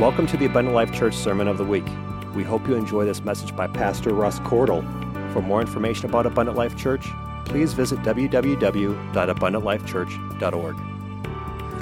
Welcome 0.00 0.26
to 0.28 0.38
the 0.38 0.46
Abundant 0.46 0.74
Life 0.74 0.90
Church 0.90 1.14
Sermon 1.14 1.46
of 1.46 1.58
the 1.58 1.64
Week. 1.64 1.84
We 2.34 2.42
hope 2.42 2.66
you 2.66 2.74
enjoy 2.74 3.04
this 3.04 3.22
message 3.22 3.54
by 3.54 3.66
Pastor 3.66 4.14
Russ 4.14 4.38
Cordle. 4.38 4.82
For 5.34 5.42
more 5.42 5.60
information 5.60 6.06
about 6.06 6.24
Abundant 6.24 6.56
Life 6.56 6.78
Church, 6.78 7.06
please 7.44 7.74
visit 7.74 7.98
www.abundantlifechurch.org. 7.98 10.91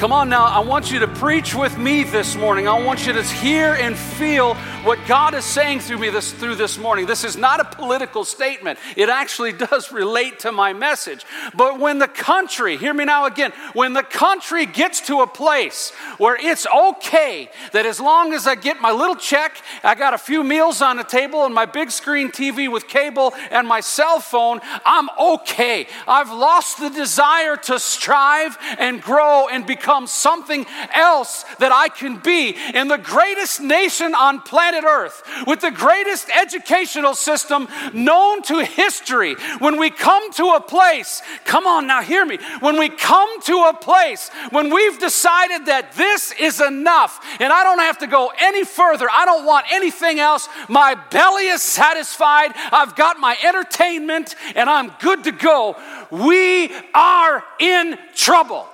Come 0.01 0.13
on 0.13 0.31
now, 0.31 0.47
I 0.47 0.61
want 0.61 0.91
you 0.91 1.01
to 1.01 1.09
preach 1.09 1.55
with 1.55 1.77
me 1.77 2.05
this 2.05 2.35
morning. 2.35 2.67
I 2.67 2.83
want 2.83 3.07
you 3.07 3.13
to 3.13 3.23
hear 3.23 3.75
and 3.75 3.95
feel 3.95 4.55
what 4.83 4.99
God 5.07 5.35
is 5.35 5.45
saying 5.45 5.81
through 5.81 5.99
me 5.99 6.09
this 6.09 6.33
through 6.33 6.55
this 6.55 6.79
morning. 6.79 7.05
This 7.05 7.23
is 7.23 7.37
not 7.37 7.61
a 7.61 7.65
political 7.67 8.25
statement. 8.25 8.79
It 8.97 9.11
actually 9.11 9.53
does 9.69 9.93
relate 9.93 10.39
to 10.39 10.53
my 10.53 10.73
message. 10.73 11.27
But 11.55 11.79
when 11.79 11.99
the 11.99 12.09
country, 12.09 12.79
hear 12.79 12.95
me 12.95 13.05
now 13.05 13.27
again, 13.27 13.53
when 13.75 13.93
the 13.93 14.03
country 14.03 14.65
gets 14.65 15.03
to 15.09 15.21
a 15.21 15.27
place 15.27 15.91
where 16.17 16.35
it's 16.41 16.67
okay 16.67 17.51
that 17.73 17.85
as 17.85 18.01
long 18.01 18.33
as 18.33 18.47
I 18.47 18.55
get 18.55 18.81
my 18.81 18.93
little 18.93 19.17
check, 19.17 19.61
I 19.85 19.95
got 19.97 20.15
a 20.15 20.19
few 20.19 20.43
meals 20.43 20.81
on 20.81 20.97
the 20.97 21.05
table 21.05 21.45
and 21.45 21.55
my 21.55 21.67
big 21.67 21.91
screen 21.91 22.31
TV 22.31 22.73
with 22.73 22.89
cable 22.89 23.35
and 23.51 23.69
my 23.69 23.81
cell 23.81 24.19
phone, 24.19 24.61
I'm 24.87 25.11
okay. 25.21 25.89
I've 26.09 26.31
lost 26.31 26.81
the 26.81 26.89
desire 26.89 27.59
to 27.65 27.79
strive 27.79 28.57
and 28.79 29.03
grow 29.03 29.47
and 29.49 29.67
become 29.67 29.90
become 29.91 30.07
something 30.07 30.65
else 30.95 31.45
that 31.59 31.73
I 31.73 31.89
can 31.89 32.19
be 32.19 32.57
in 32.75 32.87
the 32.87 32.97
greatest 32.97 33.61
nation 33.61 34.15
on 34.15 34.41
planet 34.41 34.85
Earth, 34.85 35.21
with 35.49 35.63
the 35.63 35.73
greatest 35.73 36.31
educational 36.31 37.17
system 37.17 37.67
known 37.93 38.41
to 38.43 38.65
history. 38.65 39.35
When 39.59 39.81
we 39.81 39.91
come 39.91 40.33
to 40.35 40.51
a 40.51 40.61
place, 40.61 41.23
come 41.45 41.67
on 41.67 41.89
now, 41.89 42.03
hear 42.03 42.25
me. 42.25 42.39
When 42.61 42.79
we 42.79 42.89
come 42.89 43.43
to 43.43 43.65
a 43.69 43.75
place 43.75 44.31
when 44.51 44.73
we've 44.73 45.01
decided 45.01 45.67
that 45.67 45.93
this 45.97 46.33
is 46.39 46.61
enough 46.61 47.21
and 47.41 47.53
I 47.53 47.65
don't 47.65 47.81
have 47.81 47.99
to 47.99 48.07
go 48.07 48.31
any 48.41 48.65
further, 48.65 49.09
I 49.11 49.25
don't 49.25 49.45
want 49.45 49.67
anything 49.73 50.21
else, 50.21 50.49
my 50.69 50.95
belly 51.11 51.49
is 51.49 51.63
satisfied, 51.63 52.53
I've 52.71 52.95
got 52.95 53.19
my 53.19 53.37
entertainment, 53.43 54.37
and 54.55 54.71
I'm 54.71 54.93
good 55.01 55.25
to 55.25 55.33
go, 55.33 55.77
we 56.13 56.71
are 56.95 57.43
in 57.59 57.99
trouble. 58.15 58.69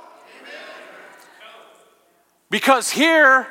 Because 2.50 2.90
here 2.90 3.46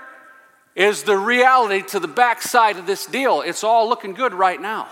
is 0.75 1.03
the 1.03 1.17
reality 1.17 1.81
to 1.81 1.99
the 1.99 2.07
backside 2.07 2.77
of 2.77 2.85
this 2.85 3.05
deal. 3.05 3.41
It's 3.41 3.63
all 3.63 3.87
looking 3.87 4.13
good 4.13 4.33
right 4.33 4.59
now. 4.59 4.87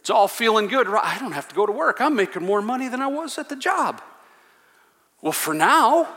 It's 0.00 0.10
all 0.10 0.28
feeling 0.28 0.68
good. 0.68 0.88
I 0.88 1.18
don't 1.18 1.32
have 1.32 1.48
to 1.48 1.54
go 1.54 1.66
to 1.66 1.72
work. 1.72 2.00
I'm 2.00 2.16
making 2.16 2.44
more 2.44 2.62
money 2.62 2.88
than 2.88 3.02
I 3.02 3.08
was 3.08 3.36
at 3.38 3.48
the 3.48 3.56
job. 3.56 4.00
Well, 5.20 5.32
for 5.32 5.52
now. 5.52 6.08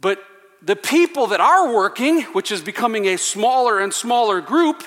But 0.00 0.22
the 0.62 0.76
people 0.76 1.28
that 1.28 1.40
are 1.40 1.72
working, 1.72 2.22
which 2.22 2.50
is 2.50 2.60
becoming 2.60 3.06
a 3.06 3.16
smaller 3.16 3.78
and 3.78 3.92
smaller 3.92 4.40
group, 4.40 4.82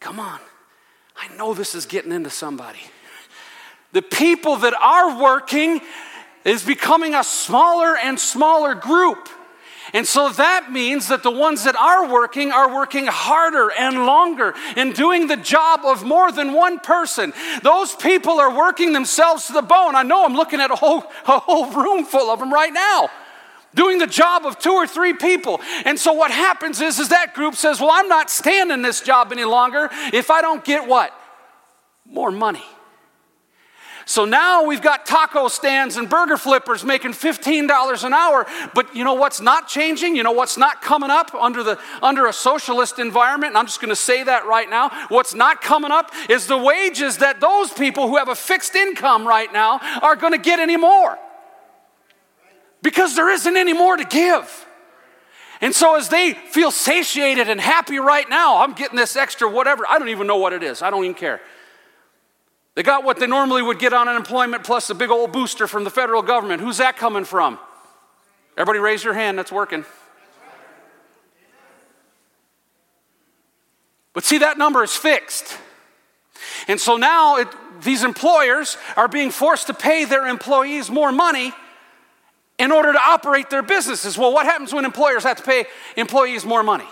come 0.00 0.20
on. 0.20 0.40
I 1.16 1.34
know 1.36 1.54
this 1.54 1.74
is 1.74 1.86
getting 1.86 2.12
into 2.12 2.30
somebody. 2.30 2.80
The 3.92 4.02
people 4.02 4.56
that 4.56 4.74
are 4.74 5.22
working 5.22 5.80
is 6.46 6.64
becoming 6.64 7.14
a 7.14 7.24
smaller 7.24 7.96
and 7.96 8.18
smaller 8.18 8.74
group. 8.74 9.28
And 9.92 10.06
so 10.06 10.30
that 10.30 10.72
means 10.72 11.08
that 11.08 11.22
the 11.22 11.30
ones 11.30 11.64
that 11.64 11.76
are 11.76 12.10
working 12.10 12.52
are 12.52 12.74
working 12.74 13.06
harder 13.06 13.70
and 13.70 14.06
longer 14.06 14.54
and 14.76 14.94
doing 14.94 15.26
the 15.26 15.36
job 15.36 15.80
of 15.84 16.04
more 16.04 16.32
than 16.32 16.52
one 16.52 16.78
person. 16.80 17.32
Those 17.62 17.94
people 17.94 18.40
are 18.40 18.56
working 18.56 18.92
themselves 18.92 19.46
to 19.48 19.52
the 19.52 19.62
bone. 19.62 19.94
I 19.94 20.02
know 20.02 20.24
I'm 20.24 20.34
looking 20.34 20.60
at 20.60 20.70
a 20.70 20.76
whole, 20.76 21.04
a 21.26 21.38
whole 21.38 21.70
room 21.70 22.04
full 22.04 22.30
of 22.30 22.40
them 22.40 22.52
right 22.52 22.72
now 22.72 23.10
doing 23.74 23.98
the 23.98 24.06
job 24.06 24.46
of 24.46 24.58
two 24.58 24.72
or 24.72 24.86
three 24.86 25.12
people. 25.12 25.60
And 25.84 25.98
so 25.98 26.14
what 26.14 26.30
happens 26.30 26.80
is, 26.80 26.98
is 26.98 27.10
that 27.10 27.34
group 27.34 27.54
says, 27.54 27.78
well, 27.78 27.90
I'm 27.92 28.08
not 28.08 28.30
standing 28.30 28.80
this 28.80 29.02
job 29.02 29.32
any 29.32 29.44
longer 29.44 29.90
if 30.14 30.30
I 30.30 30.40
don't 30.40 30.64
get 30.64 30.88
what? 30.88 31.12
More 32.06 32.30
money. 32.30 32.64
So 34.08 34.24
now 34.24 34.62
we've 34.62 34.80
got 34.80 35.04
taco 35.04 35.48
stands 35.48 35.96
and 35.96 36.08
burger 36.08 36.36
flippers 36.36 36.84
making 36.84 37.10
$15 37.10 38.04
an 38.04 38.14
hour. 38.14 38.46
But 38.72 38.94
you 38.94 39.02
know 39.02 39.14
what's 39.14 39.40
not 39.40 39.66
changing? 39.66 40.14
You 40.14 40.22
know 40.22 40.30
what's 40.30 40.56
not 40.56 40.80
coming 40.80 41.10
up 41.10 41.34
under, 41.34 41.64
the, 41.64 41.76
under 42.00 42.26
a 42.26 42.32
socialist 42.32 43.00
environment? 43.00 43.50
And 43.50 43.58
I'm 43.58 43.66
just 43.66 43.80
going 43.80 43.88
to 43.88 43.96
say 43.96 44.22
that 44.22 44.46
right 44.46 44.70
now. 44.70 44.90
What's 45.08 45.34
not 45.34 45.60
coming 45.60 45.90
up 45.90 46.12
is 46.28 46.46
the 46.46 46.56
wages 46.56 47.18
that 47.18 47.40
those 47.40 47.72
people 47.72 48.06
who 48.06 48.16
have 48.16 48.28
a 48.28 48.36
fixed 48.36 48.76
income 48.76 49.26
right 49.26 49.52
now 49.52 49.80
are 50.00 50.14
going 50.14 50.32
to 50.32 50.38
get 50.38 50.60
anymore. 50.60 51.18
Because 52.82 53.16
there 53.16 53.28
isn't 53.28 53.56
any 53.56 53.72
more 53.72 53.96
to 53.96 54.04
give. 54.04 54.66
And 55.60 55.74
so, 55.74 55.96
as 55.96 56.10
they 56.10 56.34
feel 56.34 56.70
satiated 56.70 57.48
and 57.48 57.60
happy 57.60 57.98
right 57.98 58.28
now, 58.28 58.62
I'm 58.62 58.74
getting 58.74 58.96
this 58.96 59.16
extra 59.16 59.50
whatever. 59.50 59.84
I 59.88 59.98
don't 59.98 60.10
even 60.10 60.28
know 60.28 60.36
what 60.36 60.52
it 60.52 60.62
is. 60.62 60.80
I 60.80 60.90
don't 60.90 61.02
even 61.02 61.16
care. 61.16 61.40
They 62.76 62.82
got 62.82 63.04
what 63.04 63.18
they 63.18 63.26
normally 63.26 63.62
would 63.62 63.78
get 63.78 63.94
on 63.94 64.06
unemployment 64.06 64.62
plus 64.62 64.90
a 64.90 64.94
big 64.94 65.10
old 65.10 65.32
booster 65.32 65.66
from 65.66 65.84
the 65.84 65.90
federal 65.90 66.20
government. 66.20 66.60
Who's 66.60 66.76
that 66.76 66.98
coming 66.98 67.24
from? 67.24 67.58
Everybody 68.56 68.78
raise 68.78 69.02
your 69.02 69.14
hand, 69.14 69.38
that's 69.38 69.50
working. 69.50 69.86
But 74.12 74.24
see, 74.24 74.38
that 74.38 74.58
number 74.58 74.84
is 74.84 74.94
fixed. 74.94 75.58
And 76.68 76.78
so 76.78 76.98
now 76.98 77.36
it, 77.36 77.48
these 77.82 78.04
employers 78.04 78.76
are 78.94 79.08
being 79.08 79.30
forced 79.30 79.68
to 79.68 79.74
pay 79.74 80.04
their 80.04 80.26
employees 80.26 80.90
more 80.90 81.12
money 81.12 81.54
in 82.58 82.72
order 82.72 82.92
to 82.92 83.00
operate 83.00 83.48
their 83.48 83.62
businesses. 83.62 84.18
Well, 84.18 84.34
what 84.34 84.44
happens 84.44 84.74
when 84.74 84.84
employers 84.84 85.24
have 85.24 85.38
to 85.38 85.42
pay 85.42 85.64
employees 85.96 86.44
more 86.44 86.62
money? 86.62 86.88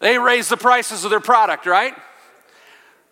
They 0.00 0.18
raise 0.18 0.48
the 0.48 0.56
prices 0.56 1.04
of 1.04 1.10
their 1.10 1.20
product, 1.20 1.66
right? 1.66 1.94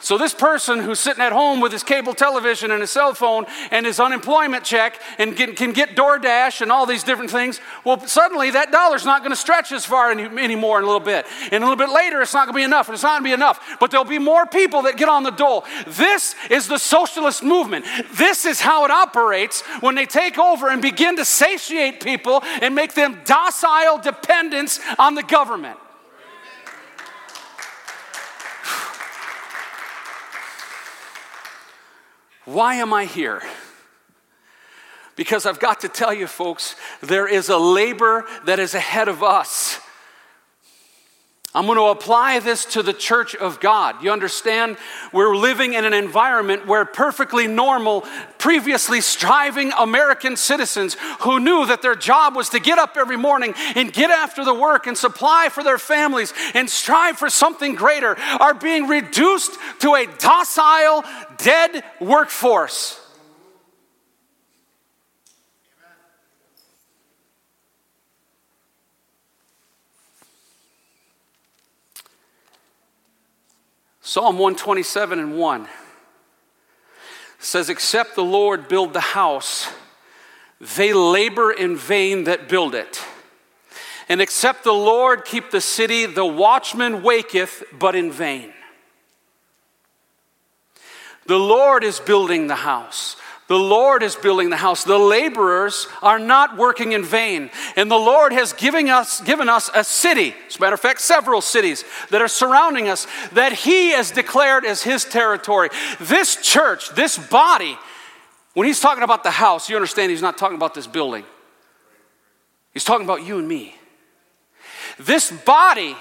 So, 0.03 0.19
this 0.19 0.35
person 0.35 0.81
who's 0.81 0.99
sitting 0.99 1.23
at 1.23 1.31
home 1.31 1.61
with 1.61 1.71
his 1.71 1.85
cable 1.85 2.13
television 2.13 2.73
and 2.73 2.81
his 2.81 2.91
cell 2.91 3.15
phone 3.15 3.47
and 3.71 3.87
his 3.87 4.01
unemployment 4.01 4.65
check 4.65 5.01
and 5.17 5.37
can, 5.37 5.55
can 5.55 5.73
get 5.73 5.95
DoorDash 5.95 6.61
and 6.61 6.73
all 6.73 6.87
these 6.87 7.05
different 7.05 7.31
things, 7.31 7.61
well, 7.85 8.05
suddenly 8.09 8.51
that 8.51 8.73
dollar's 8.73 9.05
not 9.05 9.21
going 9.21 9.31
to 9.31 9.37
stretch 9.37 9.71
as 9.71 9.87
far 9.87 10.11
any, 10.11 10.25
anymore 10.25 10.79
in 10.79 10.85
a 10.85 10.89
little 10.89 10.99
bit. 10.99 11.25
And 11.53 11.63
a 11.63 11.67
little 11.69 11.77
bit 11.77 11.95
later, 11.95 12.21
it's 12.21 12.35
not 12.35 12.47
going 12.47 12.55
to 12.55 12.59
be 12.59 12.65
enough, 12.65 12.89
and 12.89 12.95
it's 12.95 13.05
not 13.05 13.21
going 13.21 13.23
to 13.23 13.29
be 13.29 13.41
enough. 13.41 13.77
But 13.79 13.93
there'll 13.93 14.05
be 14.05 14.19
more 14.19 14.45
people 14.45 14.83
that 14.83 14.97
get 14.97 15.09
on 15.09 15.23
the 15.23 15.31
dole. 15.31 15.65
This 15.87 16.35
is 16.51 16.67
the 16.67 16.79
socialist 16.79 17.45
movement. 17.45 17.85
This 18.15 18.45
is 18.45 18.61
how 18.61 18.85
it 18.85 18.91
operates 18.91 19.61
when 19.83 19.95
they 19.95 20.07
take 20.07 20.37
over 20.37 20.69
and 20.69 20.83
begin 20.83 21.15
to 21.19 21.25
satiate 21.25 22.03
people 22.03 22.43
and 22.61 22.75
make 22.75 22.95
them 22.95 23.21
docile 23.25 23.99
dependents 23.99 24.81
on 24.99 25.15
the 25.15 25.23
government. 25.23 25.79
Why 32.45 32.77
am 32.77 32.93
I 32.93 33.05
here? 33.05 33.43
Because 35.15 35.47
I've 35.47 35.61
got 35.61 35.81
to 35.81 35.89
tell 35.89 36.13
you, 36.13 36.27
folks, 36.27 36.75
there 37.01 37.29
is 37.29 37.49
a 37.49 37.59
labor 37.59 38.25
that 38.47 38.59
is 38.59 38.75
ahead 38.75 39.09
of 39.09 39.23
us. 39.23 39.72
I'm 41.55 41.67
going 41.67 41.77
to 41.77 41.85
apply 41.85 42.39
this 42.39 42.65
to 42.67 42.83
the 42.83 42.95
church 42.95 43.35
of 43.35 43.61
God. 43.61 44.03
You 44.03 44.11
understand? 44.11 44.79
We're 45.13 45.37
living 45.37 45.75
in 45.75 45.85
an 45.85 45.93
environment 45.93 46.67
where 46.67 46.87
perfectly 46.87 47.47
normal, 47.47 48.07
previously 48.39 49.03
striving 49.03 49.71
American 49.79 50.39
citizens 50.39 50.97
who 51.21 51.41
knew 51.41 51.67
that 51.67 51.83
their 51.83 51.95
job 51.95 52.35
was 52.35 52.49
to 52.51 52.61
get 52.61 52.79
up 52.79 52.97
every 52.97 53.19
morning 53.19 53.53
and 53.75 53.93
get 53.93 54.11
after 54.11 54.47
the 54.47 54.55
work 54.55 54.87
and 54.87 54.97
supply 54.97 55.51
for 55.51 55.63
their 55.63 55.79
families 55.79 56.33
and 56.55 56.71
strive 56.71 57.19
for 57.19 57.29
something 57.29 57.75
greater 57.75 58.19
are 58.41 58.55
being 58.55 58.89
reduced 58.89 59.53
to 59.81 59.95
a 59.95 60.07
docile, 60.19 61.05
dead 61.37 61.85
workforce. 62.01 63.02
Psalm 74.13 74.37
127 74.37 75.19
and 75.19 75.39
1 75.39 75.69
says, 77.39 77.71
Except 77.71 78.15
the 78.15 78.23
Lord 78.23 78.69
build 78.69 78.93
the 78.93 79.01
house, 79.01 79.73
they 80.61 80.93
labor 80.93 81.51
in 81.51 81.79
vain 81.79 82.25
that 82.25 82.47
build 82.47 82.75
it. 82.75 83.03
And 84.11 84.21
except 84.21 84.65
the 84.65 84.73
Lord 84.75 85.25
keep 85.25 85.51
the 85.51 85.63
city, 85.63 86.05
the 86.05 86.27
watchman 86.27 87.03
waketh, 87.03 87.65
but 87.73 87.97
in 87.97 88.13
vain. 88.13 88.53
The 91.25 91.39
Lord 91.39 91.83
is 91.83 91.99
building 91.99 92.49
the 92.49 92.57
house. 92.57 93.17
The 93.49 93.59
Lord 93.59 94.03
is 94.03 94.15
building 94.15 94.51
the 94.51 94.57
house. 94.57 94.85
The 94.85 94.99
laborers 94.99 95.89
are 96.01 96.19
not 96.19 96.57
working 96.57 96.93
in 96.93 97.05
vain. 97.05 97.51
And 97.77 97.91
the 97.91 97.99
Lord 97.99 98.33
has 98.33 98.53
given 98.53 98.89
us, 98.89 99.21
given 99.21 99.49
us 99.49 99.71
a 99.75 99.85
city, 99.85 100.35
as 100.47 100.57
a 100.57 100.61
matter 100.61 100.75
of 100.75 100.81
fact, 100.81 101.01
several 101.01 101.41
cities 101.41 101.85
that 102.11 102.23
are 102.23 102.29
surrounding 102.29 102.89
us 102.89 103.07
that 103.33 103.53
He 103.53 103.91
has 103.91 104.11
declared 104.11 104.65
as 104.65 104.83
His 104.83 105.05
territory. 105.05 105.69
This 106.01 106.37
church, 106.37 106.91
this 106.95 107.19
body, 107.19 107.77
when 108.55 108.67
He's 108.67 108.81
talking 108.81 109.03
about 109.03 109.25
the 109.25 109.31
house, 109.31 109.69
you 109.69 109.77
understand 109.77 110.11
He's 110.11 110.23
not 110.23 110.39
talking 110.39 110.57
about 110.57 110.75
this 110.75 110.87
building. 110.87 111.25
He's 112.73 112.85
talking 112.85 113.05
about 113.05 113.27
you 113.27 113.39
and 113.39 113.47
me. 113.47 113.75
This 114.99 115.31
body 115.31 115.97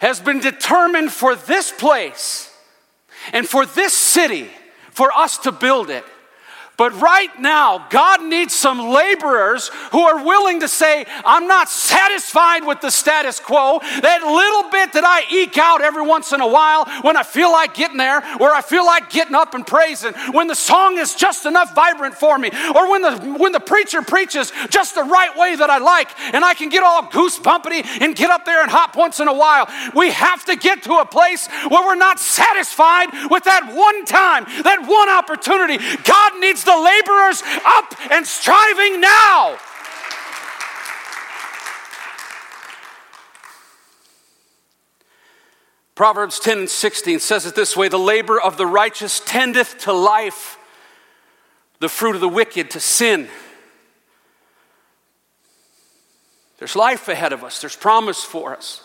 has 0.00 0.20
been 0.20 0.40
determined 0.40 1.10
for 1.12 1.34
this 1.34 1.72
place 1.72 2.54
and 3.32 3.48
for 3.48 3.64
this 3.64 3.92
city 3.92 4.48
for 4.90 5.10
us 5.16 5.38
to 5.38 5.52
build 5.52 5.90
it. 5.90 6.04
But 6.78 6.98
right 7.00 7.28
now, 7.38 7.86
God 7.90 8.24
needs 8.24 8.54
some 8.54 8.78
laborers 8.78 9.70
who 9.92 10.00
are 10.00 10.24
willing 10.24 10.60
to 10.60 10.68
say, 10.68 11.04
I'm 11.24 11.46
not 11.46 11.68
satisfied 11.68 12.66
with 12.66 12.80
the 12.80 12.90
status 12.90 13.38
quo. 13.38 13.78
That 14.00 14.22
little 14.24 14.70
bit 14.70 14.94
that 14.94 15.04
I 15.04 15.22
eke 15.30 15.58
out 15.58 15.82
every 15.82 16.02
once 16.02 16.32
in 16.32 16.40
a 16.40 16.48
while 16.48 16.86
when 17.02 17.16
I 17.16 17.24
feel 17.24 17.52
like 17.52 17.74
getting 17.74 17.98
there, 17.98 18.22
where 18.38 18.54
I 18.54 18.62
feel 18.62 18.86
like 18.86 19.10
getting 19.10 19.34
up 19.34 19.54
and 19.54 19.66
praising, 19.66 20.14
when 20.32 20.48
the 20.48 20.54
song 20.54 20.96
is 20.96 21.14
just 21.14 21.44
enough 21.44 21.74
vibrant 21.74 22.14
for 22.14 22.38
me, 22.38 22.50
or 22.74 22.90
when 22.90 23.02
the, 23.02 23.16
when 23.38 23.52
the 23.52 23.60
preacher 23.60 24.00
preaches 24.00 24.50
just 24.70 24.94
the 24.94 25.04
right 25.04 25.36
way 25.36 25.54
that 25.54 25.68
I 25.68 25.78
like, 25.78 26.08
and 26.34 26.42
I 26.42 26.54
can 26.54 26.70
get 26.70 26.82
all 26.82 27.02
goosebumpy 27.02 28.00
and 28.00 28.16
get 28.16 28.30
up 28.30 28.46
there 28.46 28.62
and 28.62 28.70
hop 28.70 28.96
once 28.96 29.20
in 29.20 29.28
a 29.28 29.34
while. 29.34 29.68
We 29.94 30.10
have 30.10 30.44
to 30.46 30.56
get 30.56 30.82
to 30.84 30.94
a 30.94 31.04
place 31.04 31.48
where 31.68 31.84
we're 31.84 31.96
not 31.96 32.18
satisfied 32.18 33.30
with 33.30 33.44
that 33.44 33.74
one 33.74 34.06
time, 34.06 34.46
that 34.62 34.80
one 34.86 35.10
opportunity. 35.10 35.78
God 36.02 36.40
needs 36.40 36.61
the 36.64 36.76
laborers 36.76 37.42
up 37.64 37.94
and 38.10 38.26
striving 38.26 39.00
now. 39.00 39.58
Proverbs 45.94 46.40
10 46.40 46.58
and 46.58 46.70
16 46.70 47.20
says 47.20 47.46
it 47.46 47.54
this 47.54 47.76
way 47.76 47.88
The 47.88 47.98
labor 47.98 48.40
of 48.40 48.56
the 48.56 48.66
righteous 48.66 49.20
tendeth 49.20 49.78
to 49.80 49.92
life, 49.92 50.58
the 51.80 51.88
fruit 51.88 52.14
of 52.14 52.20
the 52.20 52.28
wicked 52.28 52.70
to 52.70 52.80
sin. 52.80 53.28
There's 56.58 56.76
life 56.76 57.08
ahead 57.08 57.32
of 57.32 57.44
us, 57.44 57.60
there's 57.60 57.76
promise 57.76 58.22
for 58.22 58.56
us. 58.56 58.82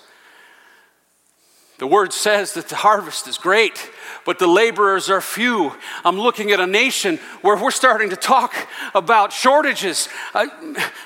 The 1.77 1.85
word 1.87 2.11
says 2.11 2.53
that 2.53 2.69
the 2.69 2.75
harvest 2.75 3.27
is 3.27 3.37
great, 3.37 3.91
but 4.25 4.39
the 4.39 4.47
laborers 4.47 5.11
are 5.11 5.21
few. 5.21 5.73
I'm 6.03 6.19
looking 6.19 6.51
at 6.51 6.59
a 6.59 6.65
nation 6.65 7.17
where 7.41 7.55
we're 7.55 7.69
starting 7.69 8.09
to 8.09 8.15
talk 8.15 8.55
about 8.95 9.31
shortages. 9.31 10.09
Uh, 10.33 10.47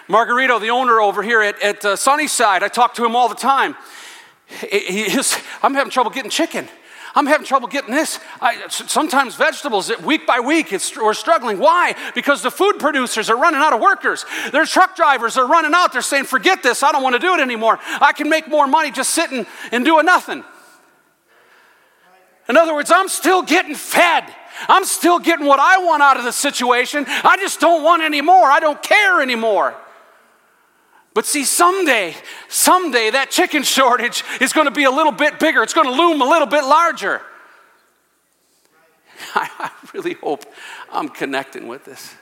Margarito, 0.08 0.62
the 0.62 0.70
owner 0.70 1.02
over 1.02 1.24
here 1.24 1.42
at, 1.42 1.62
at 1.62 1.84
uh, 1.84 1.96
Sunnyside, 1.98 2.64
I 2.64 2.70
talk 2.70 2.94
to 2.96 3.06
him 3.06 3.18
all 3.18 3.28
the 3.28 3.36
time. 3.36 3.76
He, 4.48 4.80
he 4.80 5.02
is, 5.02 5.38
I'm 5.62 5.74
having 5.74 5.92
trouble 5.92 6.10
getting 6.10 6.32
chicken. 6.32 6.70
I'm 7.16 7.26
having 7.26 7.46
trouble 7.46 7.68
getting 7.68 7.94
this. 7.94 8.22
I, 8.40 8.70
sometimes 8.70 9.36
vegetables, 9.36 9.92
week 10.02 10.26
by 10.26 10.40
week, 10.40 10.72
we're 10.72 11.14
struggling. 11.14 11.60
Why? 11.60 11.96
Because 12.16 12.42
the 12.42 12.52
food 12.52 12.80
producers 12.80 13.30
are 13.30 13.38
running 13.38 13.60
out 13.60 13.74
of 13.74 13.82
workers. 13.82 14.26
Their 14.54 14.66
truck 14.66 14.96
drivers 14.96 15.36
are 15.36 15.46
running 15.46 15.74
out. 15.74 15.92
They're 15.92 16.02
saying, 16.02 16.24
forget 16.24 16.64
this. 16.64 16.82
I 16.82 16.94
don't 16.94 17.04
want 17.04 17.16
to 17.16 17.20
do 17.20 17.34
it 17.34 17.42
anymore. 17.42 17.78
I 18.00 18.14
can 18.14 18.30
make 18.30 18.48
more 18.48 18.68
money 18.68 18.92
just 18.92 19.10
sitting 19.10 19.46
and 19.74 19.84
doing 19.84 20.06
nothing. 20.06 20.46
In 22.52 22.58
other 22.58 22.74
words, 22.74 22.92
I'm 22.94 23.08
still 23.08 23.44
getting 23.44 23.76
fed. 23.76 24.26
I'm 24.68 24.84
still 24.84 25.20
getting 25.20 25.46
what 25.46 25.62
I 25.62 25.78
want 25.78 26.04
out 26.04 26.18
of 26.18 26.26
the 26.26 26.34
situation. 26.34 27.06
I 27.08 27.38
just 27.38 27.62
don't 27.62 27.82
want 27.82 28.04
any 28.04 28.20
more. 28.20 28.44
I 28.44 28.60
don't 28.60 28.84
care 28.84 29.22
anymore. 29.22 29.74
But 31.14 31.26
see, 31.26 31.46
someday, 31.46 32.14
someday 32.50 33.12
that 33.12 33.32
chicken 33.32 33.64
shortage 33.78 34.26
is 34.42 34.52
going 34.52 34.66
to 34.66 34.72
be 34.72 34.84
a 34.84 34.92
little 34.92 35.14
bit 35.14 35.40
bigger. 35.40 35.64
It's 35.64 35.74
going 35.74 35.88
to 35.88 35.94
loom 35.94 36.22
a 36.22 36.26
little 36.26 36.46
bit 36.46 36.66
larger. 36.66 37.22
I 39.34 39.72
really 39.94 40.16
hope 40.16 40.44
I'm 40.92 41.08
connecting 41.08 41.70
with 41.70 41.86
this. 41.86 42.14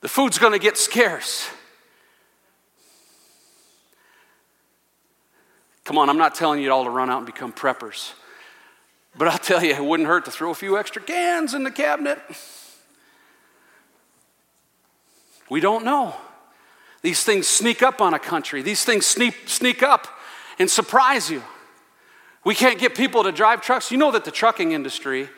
The 0.00 0.08
food's 0.08 0.38
going 0.38 0.54
to 0.54 0.58
get 0.58 0.78
scarce. 0.78 1.46
Come 5.84 5.98
on, 5.98 6.08
I'm 6.08 6.18
not 6.18 6.34
telling 6.34 6.62
you 6.62 6.72
all 6.72 6.84
to 6.84 6.90
run 6.90 7.10
out 7.10 7.18
and 7.18 7.26
become 7.26 7.52
preppers. 7.52 8.12
But 9.16 9.28
I'll 9.28 9.38
tell 9.38 9.62
you, 9.62 9.74
it 9.74 9.84
wouldn't 9.84 10.08
hurt 10.08 10.24
to 10.24 10.30
throw 10.30 10.50
a 10.50 10.54
few 10.54 10.78
extra 10.78 11.00
cans 11.00 11.54
in 11.54 11.62
the 11.62 11.70
cabinet. 11.70 12.18
We 15.50 15.60
don't 15.60 15.84
know. 15.84 16.16
These 17.02 17.22
things 17.22 17.46
sneak 17.46 17.82
up 17.82 18.00
on 18.00 18.14
a 18.14 18.18
country, 18.18 18.62
these 18.62 18.84
things 18.84 19.06
sneak, 19.06 19.34
sneak 19.46 19.82
up 19.82 20.08
and 20.58 20.70
surprise 20.70 21.30
you. 21.30 21.42
We 22.44 22.54
can't 22.54 22.78
get 22.78 22.94
people 22.94 23.22
to 23.24 23.32
drive 23.32 23.60
trucks. 23.60 23.90
You 23.90 23.98
know 23.98 24.10
that 24.12 24.24
the 24.24 24.30
trucking 24.30 24.72
industry 24.72 25.28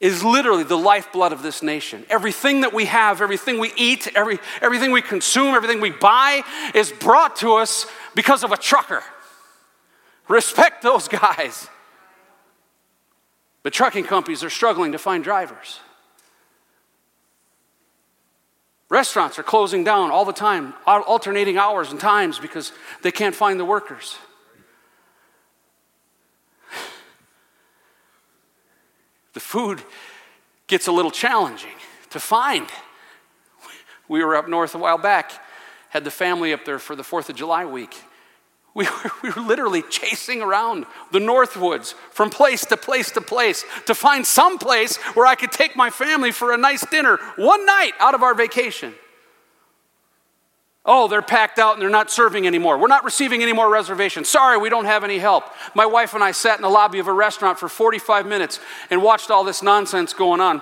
is 0.00 0.24
literally 0.24 0.64
the 0.64 0.78
lifeblood 0.78 1.32
of 1.32 1.42
this 1.42 1.62
nation. 1.62 2.04
Everything 2.08 2.62
that 2.62 2.72
we 2.72 2.86
have, 2.86 3.20
everything 3.20 3.58
we 3.58 3.72
eat, 3.76 4.08
every, 4.16 4.38
everything 4.60 4.90
we 4.90 5.02
consume, 5.02 5.54
everything 5.54 5.80
we 5.80 5.90
buy 5.90 6.42
is 6.74 6.90
brought 6.90 7.36
to 7.36 7.54
us 7.54 7.86
because 8.14 8.42
of 8.42 8.50
a 8.52 8.56
trucker. 8.56 9.02
Respect 10.28 10.82
those 10.82 11.08
guys. 11.08 11.68
But 13.62 13.72
trucking 13.72 14.04
companies 14.04 14.42
are 14.42 14.50
struggling 14.50 14.92
to 14.92 14.98
find 14.98 15.22
drivers. 15.22 15.80
Restaurants 18.88 19.38
are 19.38 19.42
closing 19.42 19.84
down 19.84 20.10
all 20.10 20.24
the 20.24 20.32
time, 20.32 20.74
alternating 20.86 21.56
hours 21.56 21.90
and 21.90 21.98
times 21.98 22.38
because 22.38 22.72
they 23.02 23.10
can't 23.10 23.34
find 23.34 23.58
the 23.58 23.64
workers. 23.64 24.16
The 29.32 29.40
food 29.40 29.82
gets 30.66 30.88
a 30.88 30.92
little 30.92 31.10
challenging 31.10 31.70
to 32.10 32.20
find. 32.20 32.66
We 34.08 34.22
were 34.22 34.36
up 34.36 34.46
north 34.46 34.74
a 34.74 34.78
while 34.78 34.98
back, 34.98 35.32
had 35.88 36.04
the 36.04 36.10
family 36.10 36.52
up 36.52 36.66
there 36.66 36.78
for 36.78 36.94
the 36.94 37.02
4th 37.02 37.30
of 37.30 37.36
July 37.36 37.64
week. 37.64 37.96
We 38.74 38.84
were, 39.04 39.10
we 39.22 39.30
were 39.30 39.42
literally 39.42 39.82
chasing 39.82 40.42
around 40.42 40.86
the 41.10 41.18
Northwoods 41.18 41.94
from 42.10 42.30
place 42.30 42.64
to 42.66 42.76
place 42.76 43.10
to 43.12 43.20
place 43.20 43.64
to 43.86 43.94
find 43.94 44.26
some 44.26 44.58
place 44.58 44.96
where 45.14 45.26
I 45.26 45.34
could 45.34 45.52
take 45.52 45.76
my 45.76 45.90
family 45.90 46.32
for 46.32 46.52
a 46.52 46.56
nice 46.56 46.84
dinner 46.86 47.18
one 47.36 47.66
night 47.66 47.92
out 47.98 48.14
of 48.14 48.22
our 48.22 48.34
vacation. 48.34 48.94
Oh, 50.84 51.06
they're 51.06 51.22
packed 51.22 51.60
out 51.60 51.74
and 51.74 51.82
they're 51.82 51.90
not 51.90 52.10
serving 52.10 52.44
anymore. 52.44 52.76
We're 52.76 52.88
not 52.88 53.04
receiving 53.04 53.40
any 53.40 53.52
more 53.52 53.70
reservations. 53.70 54.28
Sorry, 54.28 54.58
we 54.58 54.68
don't 54.68 54.86
have 54.86 55.04
any 55.04 55.18
help. 55.18 55.44
My 55.76 55.86
wife 55.86 56.14
and 56.14 56.24
I 56.24 56.32
sat 56.32 56.58
in 56.58 56.62
the 56.62 56.68
lobby 56.68 56.98
of 56.98 57.06
a 57.06 57.12
restaurant 57.12 57.58
for 57.58 57.68
45 57.68 58.26
minutes 58.26 58.58
and 58.90 59.00
watched 59.00 59.30
all 59.30 59.44
this 59.44 59.62
nonsense 59.62 60.12
going 60.12 60.40
on. 60.40 60.60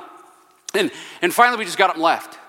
And, 0.75 0.91
and 1.23 1.33
finally, 1.33 1.59
we 1.59 1.65
just 1.65 1.79
got 1.79 1.89
up 1.89 1.97
and 1.97 2.03
left. 2.03 2.40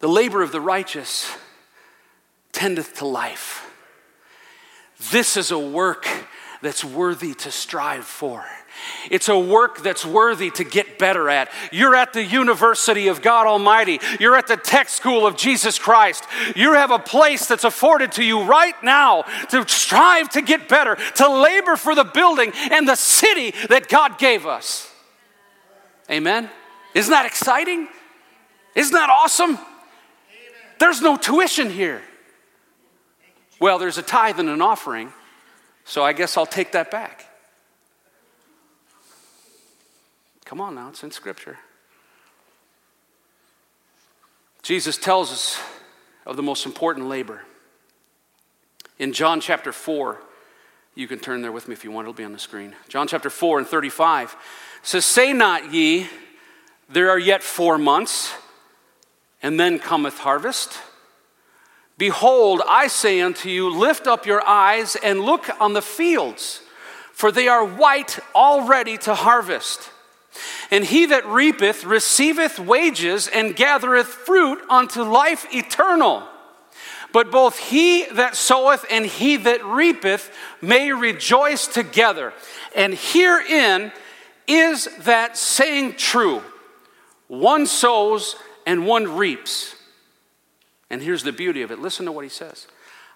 The 0.00 0.08
labor 0.08 0.42
of 0.42 0.52
the 0.52 0.60
righteous 0.60 1.30
tendeth 2.52 2.96
to 2.98 3.06
life. 3.06 3.70
This 5.10 5.36
is 5.36 5.50
a 5.50 5.58
work 5.58 6.06
that's 6.62 6.84
worthy 6.84 7.34
to 7.34 7.50
strive 7.50 8.04
for. 8.04 8.44
It's 9.10 9.28
a 9.28 9.38
work 9.38 9.82
that's 9.82 10.04
worthy 10.04 10.50
to 10.50 10.64
get 10.64 10.98
better 10.98 11.28
at. 11.28 11.50
You're 11.72 11.94
at 11.94 12.12
the 12.12 12.24
University 12.24 13.08
of 13.08 13.22
God 13.22 13.46
Almighty. 13.46 14.00
You're 14.20 14.36
at 14.36 14.46
the 14.46 14.56
tech 14.56 14.88
school 14.88 15.26
of 15.26 15.36
Jesus 15.36 15.78
Christ. 15.78 16.24
You 16.54 16.74
have 16.74 16.90
a 16.90 16.98
place 16.98 17.46
that's 17.46 17.64
afforded 17.64 18.12
to 18.12 18.24
you 18.24 18.42
right 18.42 18.74
now 18.82 19.22
to 19.50 19.66
strive 19.68 20.28
to 20.30 20.42
get 20.42 20.68
better, 20.68 20.96
to 21.16 21.28
labor 21.28 21.76
for 21.76 21.94
the 21.94 22.04
building 22.04 22.52
and 22.70 22.88
the 22.88 22.96
city 22.96 23.54
that 23.68 23.88
God 23.88 24.18
gave 24.18 24.46
us. 24.46 24.90
Amen? 26.10 26.50
Isn't 26.94 27.10
that 27.10 27.26
exciting? 27.26 27.88
Isn't 28.74 28.92
that 28.92 29.10
awesome? 29.10 29.58
There's 30.78 31.00
no 31.00 31.16
tuition 31.16 31.70
here. 31.70 32.02
Well, 33.58 33.78
there's 33.78 33.98
a 33.98 34.02
tithe 34.02 34.38
and 34.38 34.48
an 34.48 34.60
offering, 34.60 35.12
so 35.84 36.04
I 36.04 36.12
guess 36.12 36.36
I'll 36.36 36.46
take 36.46 36.72
that 36.72 36.90
back. 36.90 37.26
Come 40.44 40.60
on 40.60 40.74
now, 40.74 40.90
it's 40.90 41.02
in 41.02 41.10
Scripture. 41.10 41.58
Jesus 44.62 44.98
tells 44.98 45.32
us 45.32 45.60
of 46.26 46.36
the 46.36 46.42
most 46.42 46.66
important 46.66 47.08
labor. 47.08 47.42
In 48.98 49.12
John 49.12 49.40
chapter 49.40 49.72
4, 49.72 50.20
you 50.94 51.06
can 51.06 51.18
turn 51.18 51.42
there 51.42 51.52
with 51.52 51.68
me 51.68 51.72
if 51.72 51.84
you 51.84 51.90
want, 51.90 52.06
it'll 52.06 52.14
be 52.14 52.24
on 52.24 52.32
the 52.32 52.38
screen. 52.38 52.74
John 52.88 53.06
chapter 53.06 53.30
4 53.30 53.58
and 53.58 53.66
35 53.66 54.36
says, 54.82 55.04
Say 55.04 55.32
not 55.32 55.72
ye, 55.72 56.08
there 56.88 57.10
are 57.10 57.18
yet 57.18 57.42
four 57.42 57.78
months 57.78 58.32
and 59.46 59.60
then 59.60 59.78
cometh 59.78 60.18
harvest. 60.18 60.76
Behold, 61.98 62.62
I 62.68 62.88
say 62.88 63.20
unto 63.20 63.48
you, 63.48 63.70
lift 63.70 64.08
up 64.08 64.26
your 64.26 64.44
eyes 64.44 64.96
and 64.96 65.20
look 65.20 65.48
on 65.60 65.72
the 65.72 65.80
fields, 65.80 66.62
for 67.12 67.30
they 67.30 67.46
are 67.46 67.64
white 67.64 68.18
already 68.34 68.98
to 68.98 69.14
harvest. 69.14 69.88
And 70.72 70.84
he 70.84 71.06
that 71.06 71.24
reapeth 71.26 71.84
receiveth 71.84 72.58
wages 72.58 73.28
and 73.28 73.54
gathereth 73.54 74.08
fruit 74.08 74.58
unto 74.68 75.04
life 75.04 75.46
eternal. 75.54 76.24
But 77.12 77.30
both 77.30 77.56
he 77.56 78.04
that 78.14 78.34
soweth 78.34 78.84
and 78.90 79.06
he 79.06 79.36
that 79.36 79.64
reapeth 79.64 80.36
may 80.60 80.90
rejoice 80.90 81.68
together. 81.68 82.32
And 82.74 82.94
herein 82.94 83.92
is 84.48 84.88
that 85.04 85.36
saying 85.36 85.94
true 85.98 86.42
One 87.28 87.66
sows 87.66 88.34
and 88.66 88.84
one 88.84 89.16
reaps. 89.16 89.76
And 90.90 91.00
here's 91.00 91.22
the 91.22 91.32
beauty 91.32 91.62
of 91.62 91.70
it 91.70 91.78
listen 91.78 92.04
to 92.04 92.12
what 92.12 92.24
he 92.24 92.28
says 92.28 92.66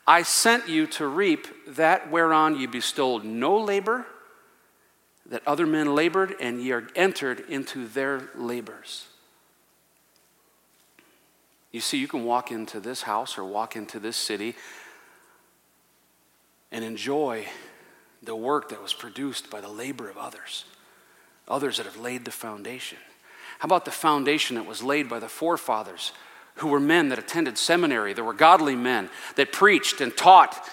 I 0.06 0.22
sent 0.22 0.68
you 0.68 0.86
to 0.88 1.06
reap 1.06 1.46
that 1.74 2.10
whereon 2.10 2.58
ye 2.58 2.66
bestowed 2.66 3.24
no 3.24 3.58
labor, 3.58 4.06
that 5.26 5.42
other 5.46 5.66
men 5.66 5.94
labored, 5.94 6.34
and 6.40 6.62
ye 6.62 6.72
are 6.72 6.88
entered 6.94 7.40
into 7.48 7.86
their 7.86 8.30
labors. 8.34 9.08
You 11.72 11.80
see, 11.80 11.98
you 11.98 12.08
can 12.08 12.24
walk 12.24 12.50
into 12.50 12.80
this 12.80 13.02
house 13.02 13.38
or 13.38 13.44
walk 13.44 13.76
into 13.76 14.00
this 14.00 14.16
city 14.16 14.56
and 16.72 16.84
enjoy 16.84 17.46
the 18.22 18.34
work 18.34 18.70
that 18.70 18.82
was 18.82 18.92
produced 18.92 19.50
by 19.50 19.60
the 19.60 19.68
labor 19.68 20.10
of 20.10 20.18
others, 20.18 20.64
others 21.46 21.76
that 21.76 21.86
have 21.86 21.96
laid 21.96 22.24
the 22.24 22.32
foundation. 22.32 22.98
How 23.60 23.66
about 23.66 23.84
the 23.84 23.90
foundation 23.90 24.56
that 24.56 24.64
was 24.64 24.82
laid 24.82 25.06
by 25.06 25.18
the 25.18 25.28
forefathers 25.28 26.12
who 26.56 26.68
were 26.68 26.80
men 26.80 27.10
that 27.10 27.18
attended 27.18 27.58
seminary, 27.58 28.14
that 28.14 28.24
were 28.24 28.32
godly 28.32 28.74
men, 28.74 29.10
that 29.36 29.52
preached 29.52 30.00
and 30.00 30.16
taught 30.16 30.66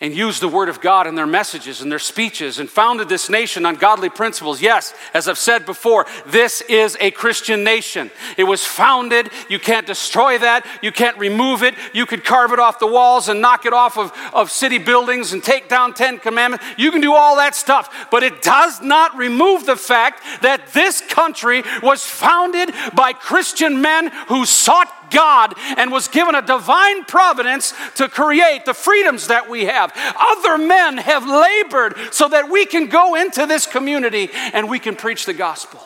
and 0.00 0.14
used 0.14 0.40
the 0.40 0.48
Word 0.48 0.68
of 0.68 0.80
God 0.80 1.08
in 1.08 1.16
their 1.16 1.26
messages 1.26 1.80
and 1.80 1.90
their 1.90 1.98
speeches 1.98 2.60
and 2.60 2.70
founded 2.70 3.08
this 3.08 3.28
nation 3.28 3.66
on 3.66 3.74
godly 3.74 4.08
principles. 4.08 4.62
Yes, 4.62 4.94
as 5.12 5.26
I've 5.26 5.38
said 5.38 5.66
before, 5.66 6.06
this 6.26 6.60
is 6.62 6.96
a 7.00 7.10
Christian 7.10 7.64
nation. 7.64 8.12
It 8.36 8.44
was 8.44 8.64
founded. 8.64 9.30
You 9.48 9.58
can't 9.58 9.86
destroy 9.86 10.38
that. 10.38 10.64
You 10.82 10.92
can't 10.92 11.18
remove 11.18 11.64
it. 11.64 11.74
You 11.92 12.06
could 12.06 12.24
carve 12.24 12.52
it 12.52 12.60
off 12.60 12.78
the 12.78 12.86
walls 12.86 13.28
and 13.28 13.40
knock 13.40 13.66
it 13.66 13.72
off 13.72 13.98
of, 13.98 14.12
of 14.32 14.52
city 14.52 14.78
buildings 14.78 15.32
and 15.32 15.42
take 15.42 15.68
down 15.68 15.94
Ten 15.94 16.18
Commandments. 16.18 16.64
You 16.76 16.92
can 16.92 17.00
do 17.00 17.14
all 17.14 17.36
that 17.36 17.56
stuff, 17.56 18.08
but 18.12 18.22
it 18.22 18.40
does 18.40 18.80
not 18.80 19.16
remove 19.16 19.66
the 19.66 19.76
fact 19.76 20.22
that 20.42 20.68
this 20.68 21.00
country 21.00 21.64
was 21.82 22.04
founded 22.04 22.72
by 22.94 23.12
Christian 23.12 23.82
men 23.82 24.12
who 24.28 24.44
sought 24.44 24.92
God 25.10 25.54
and 25.76 25.90
was 25.90 26.08
given 26.08 26.34
a 26.34 26.42
divine 26.42 27.04
providence 27.04 27.74
to 27.96 28.08
create 28.08 28.64
the 28.64 28.74
freedoms 28.74 29.28
that 29.28 29.48
we 29.48 29.66
have. 29.66 29.92
Other 30.16 30.58
men 30.58 30.98
have 30.98 31.28
labored 31.28 31.96
so 32.12 32.28
that 32.28 32.50
we 32.50 32.66
can 32.66 32.86
go 32.86 33.14
into 33.14 33.46
this 33.46 33.66
community 33.66 34.30
and 34.32 34.68
we 34.68 34.78
can 34.78 34.96
preach 34.96 35.26
the 35.26 35.34
gospel. 35.34 35.80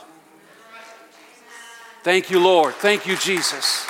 Thank 2.02 2.30
you, 2.30 2.40
Lord. 2.40 2.74
Thank 2.74 3.06
you, 3.06 3.16
Jesus. 3.16 3.86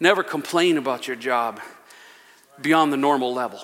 Never 0.00 0.22
complain 0.22 0.76
about 0.76 1.08
your 1.08 1.16
job 1.16 1.60
beyond 2.60 2.92
the 2.92 2.96
normal 2.96 3.32
level. 3.32 3.60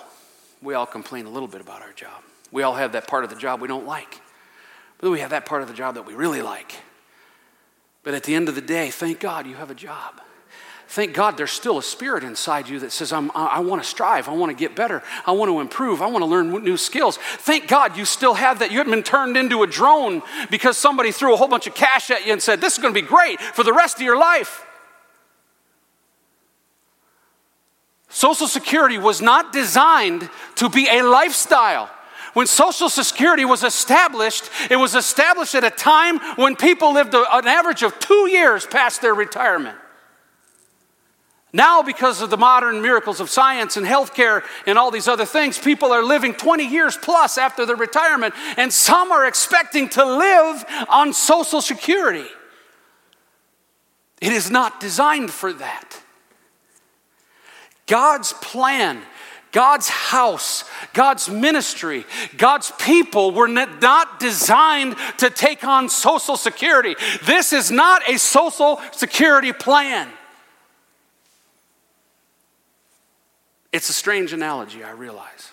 We 0.62 0.75
all 0.75 0.87
complain 0.87 1.26
a 1.26 1.31
little 1.31 1.49
bit 1.49 1.61
about 1.61 1.83
our 1.83 1.93
job. 1.93 2.23
We 2.50 2.62
all 2.62 2.75
have 2.75 2.93
that 2.93 3.07
part 3.07 3.25
of 3.25 3.31
the 3.31 3.37
job 3.37 3.61
we 3.61 3.69
don't 3.69 3.87
like. 3.87 4.21
But 4.99 5.11
we 5.11 5.21
have 5.21 5.31
that 5.31 5.45
part 5.45 5.62
of 5.62 5.69
the 5.69 5.75
job 5.75 5.97
that 5.97 6.07
we 6.07 6.14
really 6.14 6.41
like. 6.41 6.73
But 8.04 8.14
at 8.14 8.23
the 8.23 8.34
end 8.34 8.49
of 8.49 8.54
the 8.54 8.61
day, 8.61 8.90
thank 8.90 9.18
God 9.18 9.46
you 9.46 9.56
have 9.56 9.70
a 9.70 9.75
job. 9.75 10.20
Thank 10.87 11.14
God 11.14 11.37
there's 11.37 11.50
still 11.50 11.78
a 11.78 11.82
spirit 11.82 12.23
inside 12.23 12.68
you 12.68 12.78
that 12.80 12.92
says, 12.92 13.12
i 13.12 13.18
I 13.18 13.58
want 13.61 13.82
to 13.82 13.88
strive. 13.88 14.28
I 14.28 14.32
want 14.32 14.50
to 14.50 14.56
get 14.56 14.76
better. 14.76 15.02
I 15.26 15.32
want 15.32 15.49
to 15.49 15.58
improve. 15.58 16.02
I 16.02 16.06
want 16.06 16.23
to 16.23 16.26
learn 16.26 16.50
new 16.62 16.76
skills. 16.76 17.16
Thank 17.16 17.66
God 17.66 17.96
you 17.96 18.04
still 18.04 18.34
have 18.34 18.61
that. 18.61 18.70
You 18.70 18.78
haven't 18.78 18.92
been 18.92 19.02
turned 19.02 19.37
into 19.37 19.62
a 19.62 19.66
drone 19.66 20.23
because 20.50 20.76
somebody 20.76 21.11
threw 21.11 21.32
a 21.32 21.37
whole 21.37 21.49
bunch 21.49 21.66
of 21.66 21.75
cash 21.75 22.11
at 22.11 22.26
you 22.26 22.32
and 22.32 22.40
said, 22.40 22.61
This 22.61 22.75
is 22.75 22.78
going 22.78 22.94
to 22.94 23.00
be 23.00 23.06
great 23.06 23.40
for 23.40 23.64
the 23.64 23.73
rest 23.73 23.96
of 23.96 24.02
your 24.02 24.18
life. 24.18 24.64
Social 28.11 28.46
Security 28.46 28.99
was 28.99 29.20
not 29.20 29.52
designed 29.52 30.28
to 30.56 30.68
be 30.68 30.87
a 30.88 31.02
lifestyle. 31.02 31.90
When 32.35 32.47
Social 32.47 32.88
Security 32.88 33.45
was 33.45 33.62
established, 33.62 34.50
it 34.71 34.76
was 34.76 34.95
established 34.95 35.55
at 35.55 35.64
a 35.64 35.71
time 35.71 36.19
when 36.37 36.57
people 36.57 36.93
lived 36.93 37.14
an 37.14 37.47
average 37.47 37.83
of 37.83 37.99
two 37.99 38.29
years 38.29 38.67
past 38.67 39.00
their 39.00 39.14
retirement. 39.14 39.79
Now, 41.53 41.83
because 41.83 42.21
of 42.21 42.31
the 42.31 42.37
modern 42.37 42.83
miracles 42.83 43.21
of 43.21 43.31
science 43.31 43.76
and 43.76 43.87
healthcare 43.87 44.43
and 44.67 44.76
all 44.76 44.91
these 44.91 45.07
other 45.07 45.25
things, 45.25 45.57
people 45.57 45.93
are 45.93 46.03
living 46.03 46.35
20 46.35 46.64
years 46.67 46.99
plus 47.00 47.38
after 47.38 47.64
their 47.64 47.76
retirement, 47.76 48.35
and 48.57 48.73
some 48.73 49.12
are 49.12 49.25
expecting 49.25 49.88
to 49.91 50.05
live 50.05 50.64
on 50.88 51.12
Social 51.12 51.62
Security. 51.62 52.26
It 54.21 54.33
is 54.33 54.50
not 54.50 54.81
designed 54.81 55.31
for 55.31 55.53
that. 55.53 56.03
God's 57.87 58.33
plan 58.33 59.03
God's 59.54 59.88
house, 59.88 60.64
God's 60.94 61.30
ministry, 61.30 62.04
God's 62.37 62.73
people 62.73 63.30
were 63.30 63.46
not 63.46 64.18
designed 64.18 64.96
to 65.18 65.30
take 65.30 65.62
on 65.62 65.88
Social 65.88 66.37
Security. 66.37 66.96
This 67.25 67.52
is 67.52 67.70
not 67.70 68.02
a 68.08 68.18
Social 68.18 68.80
Security 68.90 69.52
plan. 69.52 70.11
It's 73.73 73.88
a 73.88 73.92
strange 73.92 74.32
analogy, 74.32 74.82
I 74.82 74.90
realize. 74.90 75.52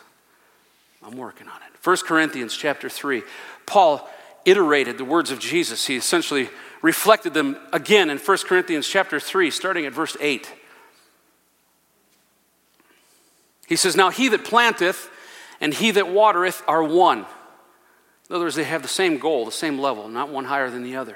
I'm 1.04 1.16
working 1.16 1.48
on 1.48 1.58
it. 1.58 1.86
1 1.86 1.98
Corinthians 1.98 2.58
chapter 2.58 2.90
3, 2.90 3.22
Paul 3.68 4.10
iterated 4.46 4.98
the 4.98 5.06
words 5.06 5.30
of 5.30 5.38
Jesus. 5.38 5.86
He 5.86 5.96
essentially 5.96 6.50
reflected 6.82 7.36
them 7.36 7.56
again 7.72 8.10
in 8.10 8.18
1 8.18 8.38
Corinthians 8.48 8.88
chapter 8.88 9.20
3, 9.20 9.52
starting 9.52 9.86
at 9.86 9.94
verse 9.94 10.18
8. 10.20 10.52
He 13.72 13.78
says, 13.78 13.96
Now 13.96 14.10
he 14.10 14.28
that 14.28 14.44
planteth 14.44 15.10
and 15.62 15.74
he 15.74 15.92
that 15.92 16.10
watereth 16.10 16.62
are 16.68 16.84
one. 16.84 17.20
In 18.30 18.36
other 18.36 18.44
words, 18.44 18.56
they 18.56 18.66
have 18.66 18.82
the 18.82 18.90
same 18.90 19.18
goal, 19.18 19.46
the 19.46 19.52
same 19.54 19.80
level, 19.80 20.10
not 20.10 20.28
one 20.28 20.44
higher 20.44 20.70
than 20.70 20.84
the 20.84 20.98
other. 20.98 21.16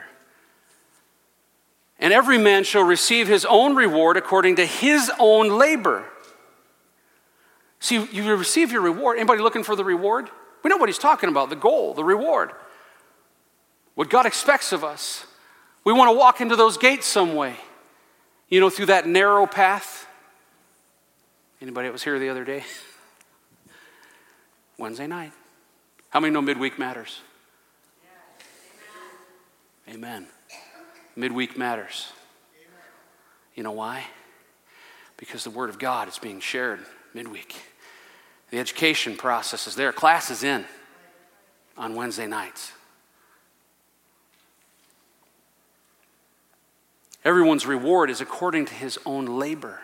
And 2.00 2.14
every 2.14 2.38
man 2.38 2.64
shall 2.64 2.84
receive 2.84 3.28
his 3.28 3.44
own 3.44 3.76
reward 3.76 4.16
according 4.16 4.56
to 4.56 4.66
his 4.66 5.12
own 5.20 5.50
labor. 5.50 6.06
See, 7.82 8.08
you 8.10 8.34
receive 8.38 8.72
your 8.72 8.84
reward. 8.84 9.18
Anybody 9.18 9.42
looking 9.42 9.66
for 9.66 9.76
the 9.76 9.84
reward? 9.84 10.30
We 10.64 10.70
know 10.70 10.78
what 10.78 10.88
he's 10.88 10.98
talking 10.98 11.28
about 11.28 11.50
the 11.50 11.58
goal, 11.58 11.94
the 11.94 12.06
reward. 12.06 12.52
What 13.96 14.10
God 14.10 14.26
expects 14.26 14.72
of 14.72 14.82
us. 14.82 15.26
We 15.84 15.92
want 15.92 16.10
to 16.10 16.18
walk 16.18 16.40
into 16.40 16.56
those 16.56 16.78
gates 16.78 17.06
some 17.06 17.36
way. 17.36 17.58
You 18.48 18.62
know, 18.62 18.70
through 18.70 18.86
that 18.86 19.06
narrow 19.06 19.46
path. 19.46 20.05
Anybody 21.66 21.88
that 21.88 21.94
was 21.94 22.04
here 22.04 22.20
the 22.20 22.30
other 22.30 22.46
day? 22.46 22.64
Wednesday 24.78 25.08
night. 25.08 25.32
How 26.12 26.20
many 26.20 26.32
know 26.32 26.40
midweek 26.40 26.78
matters? 26.78 27.22
Amen. 29.90 29.98
Amen. 29.98 30.28
Midweek 31.16 31.58
matters. 31.58 32.12
You 33.56 33.64
know 33.64 33.72
why? 33.72 34.04
Because 35.18 35.44
the 35.44 35.50
Word 35.50 35.72
of 35.72 35.80
God 35.80 36.08
is 36.08 36.20
being 36.20 36.40
shared 36.40 36.82
midweek. 37.16 37.56
The 38.52 38.60
education 38.60 39.18
process 39.18 39.66
is 39.66 39.76
there. 39.76 39.92
Class 39.92 40.30
is 40.30 40.44
in 40.44 40.66
on 41.80 41.96
Wednesday 41.96 42.28
nights. 42.28 42.74
Everyone's 47.24 47.66
reward 47.66 48.12
is 48.12 48.22
according 48.22 48.66
to 48.66 48.74
his 48.76 49.00
own 49.04 49.26
labor. 49.26 49.80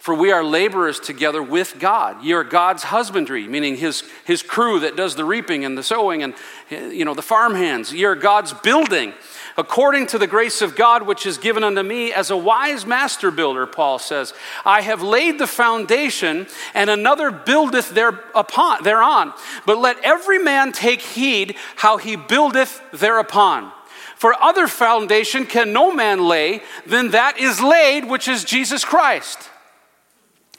For 0.00 0.14
we 0.14 0.32
are 0.32 0.42
laborers 0.42 0.98
together 0.98 1.42
with 1.42 1.78
God. 1.78 2.24
Ye 2.24 2.32
are 2.32 2.42
God's 2.42 2.84
husbandry, 2.84 3.46
meaning 3.46 3.76
his, 3.76 4.02
his 4.24 4.42
crew 4.42 4.80
that 4.80 4.96
does 4.96 5.14
the 5.14 5.26
reaping 5.26 5.62
and 5.66 5.76
the 5.76 5.82
sowing 5.82 6.22
and 6.22 6.34
you 6.70 7.04
know 7.04 7.12
the 7.12 7.20
farm 7.20 7.54
hands. 7.54 7.92
Ye 7.92 8.04
are 8.04 8.14
God's 8.14 8.54
building, 8.54 9.12
according 9.58 10.06
to 10.06 10.18
the 10.18 10.26
grace 10.26 10.62
of 10.62 10.74
God 10.74 11.06
which 11.06 11.26
is 11.26 11.36
given 11.36 11.62
unto 11.62 11.82
me 11.82 12.14
as 12.14 12.30
a 12.30 12.36
wise 12.36 12.86
master 12.86 13.30
builder, 13.30 13.66
Paul 13.66 13.98
says. 13.98 14.32
I 14.64 14.80
have 14.80 15.02
laid 15.02 15.38
the 15.38 15.46
foundation, 15.46 16.46
and 16.72 16.88
another 16.88 17.30
buildeth 17.30 17.90
thereupon, 17.90 18.82
thereon. 18.82 19.34
But 19.66 19.76
let 19.76 20.02
every 20.02 20.38
man 20.38 20.72
take 20.72 21.02
heed 21.02 21.56
how 21.76 21.98
he 21.98 22.16
buildeth 22.16 22.80
thereupon. 22.90 23.70
For 24.16 24.32
other 24.42 24.66
foundation 24.66 25.44
can 25.44 25.74
no 25.74 25.92
man 25.92 26.24
lay 26.24 26.62
than 26.86 27.10
that 27.10 27.38
is 27.38 27.60
laid, 27.60 28.06
which 28.08 28.28
is 28.28 28.44
Jesus 28.44 28.82
Christ. 28.82 29.50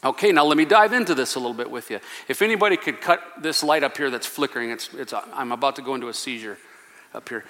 Okay, 0.03 0.31
now 0.31 0.43
let 0.45 0.57
me 0.57 0.65
dive 0.65 0.93
into 0.93 1.13
this 1.13 1.35
a 1.35 1.39
little 1.39 1.53
bit 1.53 1.69
with 1.69 1.91
you. 1.91 1.99
If 2.27 2.41
anybody 2.41 2.75
could 2.75 3.01
cut 3.01 3.21
this 3.39 3.63
light 3.63 3.83
up 3.83 3.95
here 3.97 4.09
that's 4.09 4.25
flickering, 4.25 4.71
it's, 4.71 4.89
it's, 4.93 5.13
I'm 5.13 5.51
about 5.51 5.75
to 5.75 5.83
go 5.83 5.93
into 5.93 6.07
a 6.07 6.13
seizure 6.13 6.57
up 7.13 7.29
here. 7.29 7.45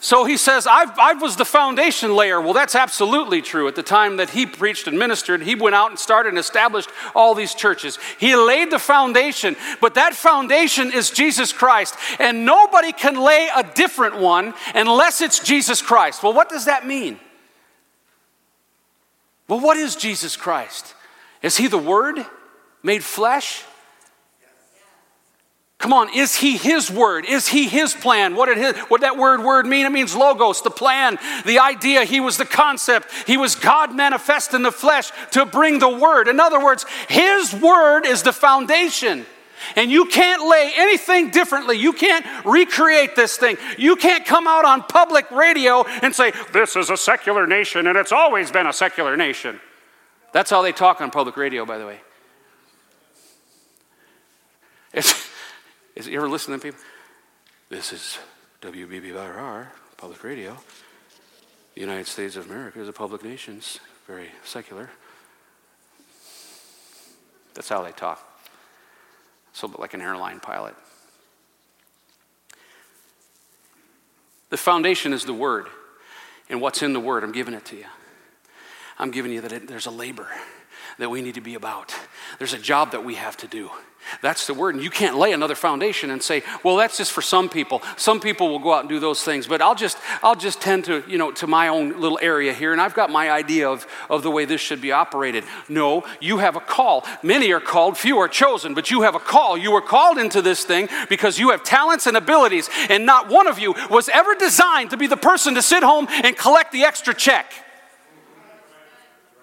So 0.00 0.24
he 0.24 0.36
says, 0.36 0.66
I, 0.66 0.92
I 0.98 1.12
was 1.12 1.36
the 1.36 1.44
foundation 1.44 2.16
layer. 2.16 2.40
Well, 2.40 2.54
that's 2.54 2.74
absolutely 2.74 3.40
true. 3.40 3.68
At 3.68 3.76
the 3.76 3.84
time 3.84 4.16
that 4.16 4.30
he 4.30 4.46
preached 4.46 4.88
and 4.88 4.98
ministered, 4.98 5.42
he 5.42 5.54
went 5.54 5.76
out 5.76 5.90
and 5.90 5.98
started 5.98 6.30
and 6.30 6.38
established 6.38 6.90
all 7.14 7.36
these 7.36 7.54
churches. 7.54 8.00
He 8.18 8.34
laid 8.34 8.72
the 8.72 8.80
foundation, 8.80 9.54
but 9.80 9.94
that 9.94 10.14
foundation 10.14 10.90
is 10.90 11.10
Jesus 11.10 11.52
Christ. 11.52 11.94
And 12.18 12.44
nobody 12.44 12.90
can 12.92 13.14
lay 13.14 13.48
a 13.54 13.62
different 13.62 14.16
one 14.16 14.54
unless 14.74 15.20
it's 15.20 15.38
Jesus 15.38 15.80
Christ. 15.80 16.24
Well, 16.24 16.32
what 16.32 16.48
does 16.48 16.64
that 16.64 16.84
mean? 16.84 17.20
Well, 19.52 19.60
what 19.60 19.76
is 19.76 19.96
Jesus 19.96 20.34
Christ? 20.34 20.94
Is 21.42 21.58
he 21.58 21.66
the 21.66 21.76
Word 21.76 22.24
made 22.82 23.04
flesh? 23.04 23.62
Come 25.76 25.92
on, 25.92 26.08
is 26.16 26.36
he 26.36 26.56
his 26.56 26.90
word? 26.90 27.26
Is 27.26 27.48
he 27.48 27.68
his 27.68 27.92
plan? 27.92 28.34
What 28.34 28.46
did 28.46 28.56
his, 28.56 28.76
what 28.88 29.02
that 29.02 29.18
word 29.18 29.42
word 29.42 29.66
mean? 29.66 29.84
It 29.84 29.90
means 29.90 30.14
logos, 30.14 30.62
the 30.62 30.70
plan, 30.70 31.18
the 31.44 31.58
idea. 31.58 32.04
He 32.04 32.20
was 32.20 32.38
the 32.38 32.46
concept. 32.46 33.08
He 33.26 33.36
was 33.36 33.56
God 33.56 33.94
manifest 33.94 34.54
in 34.54 34.62
the 34.62 34.72
flesh 34.72 35.10
to 35.32 35.44
bring 35.44 35.80
the 35.80 35.88
word. 35.98 36.28
In 36.28 36.40
other 36.40 36.64
words, 36.64 36.86
his 37.08 37.52
word 37.52 38.06
is 38.06 38.22
the 38.22 38.32
foundation. 38.32 39.26
And 39.76 39.90
you 39.90 40.06
can't 40.06 40.48
lay 40.48 40.72
anything 40.76 41.30
differently. 41.30 41.78
You 41.78 41.92
can't 41.92 42.26
recreate 42.44 43.16
this 43.16 43.36
thing. 43.36 43.56
You 43.78 43.96
can't 43.96 44.24
come 44.24 44.46
out 44.46 44.64
on 44.64 44.82
public 44.82 45.30
radio 45.30 45.84
and 46.02 46.14
say, 46.14 46.32
This 46.52 46.76
is 46.76 46.90
a 46.90 46.96
secular 46.96 47.46
nation 47.46 47.86
and 47.86 47.96
it's 47.96 48.12
always 48.12 48.50
been 48.50 48.66
a 48.66 48.72
secular 48.72 49.16
nation. 49.16 49.60
That's 50.32 50.50
how 50.50 50.62
they 50.62 50.72
talk 50.72 51.00
on 51.00 51.10
public 51.10 51.36
radio, 51.36 51.64
by 51.66 51.78
the 51.78 51.86
way. 51.86 52.00
It's, 54.92 55.28
is, 55.94 56.06
you 56.06 56.16
ever 56.18 56.28
listen 56.28 56.52
to 56.52 56.58
people? 56.58 56.80
This 57.68 57.92
is 57.92 58.18
WBBR, 58.60 59.68
public 59.96 60.22
radio. 60.24 60.56
The 61.74 61.80
United 61.80 62.06
States 62.06 62.36
of 62.36 62.50
America 62.50 62.80
is 62.80 62.88
a 62.88 62.92
public 62.92 63.24
nation, 63.24 63.60
very 64.06 64.28
secular. 64.44 64.90
That's 67.54 67.68
how 67.68 67.82
they 67.82 67.92
talk. 67.92 68.31
So, 69.52 69.68
but 69.68 69.80
like 69.80 69.94
an 69.94 70.00
airline 70.00 70.40
pilot. 70.40 70.74
The 74.50 74.56
foundation 74.56 75.12
is 75.12 75.24
the 75.24 75.34
Word. 75.34 75.66
And 76.48 76.60
what's 76.60 76.82
in 76.82 76.92
the 76.92 77.00
Word? 77.00 77.24
I'm 77.24 77.32
giving 77.32 77.54
it 77.54 77.64
to 77.66 77.76
you. 77.76 77.86
I'm 78.98 79.10
giving 79.10 79.32
you 79.32 79.40
that 79.40 79.52
it, 79.52 79.68
there's 79.68 79.86
a 79.86 79.90
labor 79.90 80.28
that 80.98 81.10
we 81.10 81.22
need 81.22 81.34
to 81.34 81.40
be 81.40 81.54
about. 81.54 81.94
There's 82.38 82.52
a 82.52 82.58
job 82.58 82.92
that 82.92 83.04
we 83.04 83.14
have 83.14 83.36
to 83.38 83.46
do. 83.46 83.70
That's 84.20 84.46
the 84.46 84.54
word. 84.54 84.74
And 84.74 84.84
you 84.84 84.90
can't 84.90 85.16
lay 85.16 85.32
another 85.32 85.54
foundation 85.54 86.10
and 86.10 86.22
say, 86.22 86.42
well, 86.62 86.76
that's 86.76 86.96
just 86.96 87.12
for 87.12 87.22
some 87.22 87.48
people. 87.48 87.82
Some 87.96 88.20
people 88.20 88.48
will 88.48 88.58
go 88.58 88.72
out 88.72 88.80
and 88.80 88.88
do 88.88 89.00
those 89.00 89.22
things, 89.22 89.46
but 89.46 89.62
I'll 89.62 89.74
just, 89.74 89.98
I'll 90.22 90.34
just 90.34 90.60
tend 90.60 90.84
to, 90.86 91.02
you 91.08 91.18
know, 91.18 91.30
to 91.32 91.46
my 91.46 91.68
own 91.68 92.00
little 92.00 92.18
area 92.20 92.52
here, 92.52 92.72
and 92.72 92.80
I've 92.80 92.94
got 92.94 93.10
my 93.10 93.30
idea 93.30 93.68
of, 93.68 93.86
of 94.10 94.22
the 94.22 94.30
way 94.30 94.44
this 94.44 94.60
should 94.60 94.80
be 94.80 94.92
operated. 94.92 95.44
No, 95.68 96.04
you 96.20 96.38
have 96.38 96.56
a 96.56 96.60
call. 96.60 97.04
Many 97.22 97.52
are 97.52 97.60
called, 97.60 97.96
few 97.96 98.18
are 98.18 98.28
chosen, 98.28 98.74
but 98.74 98.90
you 98.90 99.02
have 99.02 99.14
a 99.14 99.20
call. 99.20 99.56
You 99.56 99.72
were 99.72 99.80
called 99.80 100.18
into 100.18 100.42
this 100.42 100.64
thing 100.64 100.88
because 101.08 101.38
you 101.38 101.50
have 101.50 101.62
talents 101.62 102.06
and 102.06 102.16
abilities, 102.16 102.68
and 102.88 103.06
not 103.06 103.28
one 103.28 103.46
of 103.46 103.58
you 103.58 103.74
was 103.90 104.08
ever 104.08 104.34
designed 104.34 104.90
to 104.90 104.96
be 104.96 105.06
the 105.06 105.16
person 105.16 105.54
to 105.54 105.62
sit 105.62 105.82
home 105.82 106.06
and 106.10 106.36
collect 106.36 106.72
the 106.72 106.84
extra 106.84 107.14
check. 107.14 107.52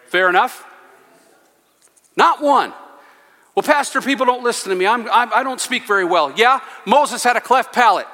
Fair 0.07 0.29
enough? 0.29 0.65
Not 2.15 2.41
one. 2.41 2.73
Well, 3.55 3.63
Pastor, 3.63 4.01
people 4.01 4.25
don't 4.25 4.43
listen 4.43 4.69
to 4.69 4.75
me. 4.75 4.85
I'm, 4.85 5.09
I'm, 5.09 5.33
I 5.33 5.43
do 5.43 5.49
not 5.49 5.61
speak 5.61 5.85
very 5.85 6.05
well. 6.05 6.31
Yeah, 6.35 6.61
Moses 6.85 7.23
had 7.23 7.35
a 7.35 7.41
cleft 7.41 7.73
palate. 7.73 8.07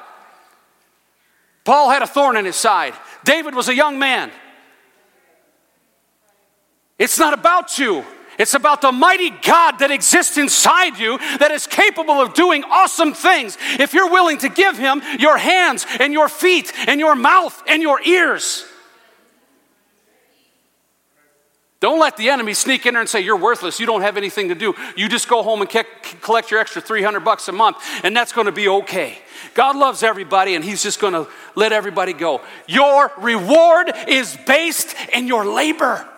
Paul 1.64 1.90
had 1.90 2.02
a 2.02 2.06
thorn 2.06 2.36
in 2.36 2.44
his 2.44 2.56
side. 2.56 2.94
David 3.24 3.54
was 3.54 3.68
a 3.68 3.74
young 3.74 3.98
man. 3.98 4.30
It's 6.98 7.18
not 7.18 7.34
about 7.34 7.78
you. 7.78 8.04
It's 8.38 8.54
about 8.54 8.82
the 8.82 8.92
mighty 8.92 9.30
God 9.30 9.78
that 9.78 9.90
exists 9.90 10.36
inside 10.36 10.98
you 10.98 11.18
that 11.38 11.50
is 11.50 11.66
capable 11.66 12.14
of 12.14 12.34
doing 12.34 12.64
awesome 12.64 13.14
things 13.14 13.56
if 13.78 13.94
you're 13.94 14.10
willing 14.10 14.38
to 14.38 14.48
give 14.48 14.76
Him 14.76 15.02
your 15.18 15.38
hands 15.38 15.86
and 16.00 16.12
your 16.12 16.28
feet 16.28 16.72
and 16.86 17.00
your 17.00 17.14
mouth 17.14 17.62
and 17.66 17.82
your 17.82 18.00
ears. 18.02 18.64
Don't 21.78 22.00
let 22.00 22.16
the 22.16 22.30
enemy 22.30 22.54
sneak 22.54 22.86
in 22.86 22.94
there 22.94 23.02
and 23.02 23.08
say, 23.08 23.20
You're 23.20 23.36
worthless. 23.36 23.78
You 23.78 23.86
don't 23.86 24.00
have 24.00 24.16
anything 24.16 24.48
to 24.48 24.54
do. 24.54 24.74
You 24.96 25.08
just 25.08 25.28
go 25.28 25.42
home 25.42 25.60
and 25.60 25.70
collect 26.22 26.50
your 26.50 26.58
extra 26.58 26.80
300 26.80 27.20
bucks 27.20 27.48
a 27.48 27.52
month, 27.52 27.76
and 28.02 28.16
that's 28.16 28.32
going 28.32 28.46
to 28.46 28.52
be 28.52 28.68
okay. 28.68 29.18
God 29.54 29.76
loves 29.76 30.02
everybody, 30.02 30.54
and 30.54 30.64
He's 30.64 30.82
just 30.82 31.00
going 31.00 31.12
to 31.12 31.28
let 31.54 31.72
everybody 31.72 32.14
go. 32.14 32.40
Your 32.66 33.12
reward 33.18 33.92
is 34.08 34.36
based 34.46 34.94
in 35.12 35.26
your 35.26 35.44
labor. 35.44 36.08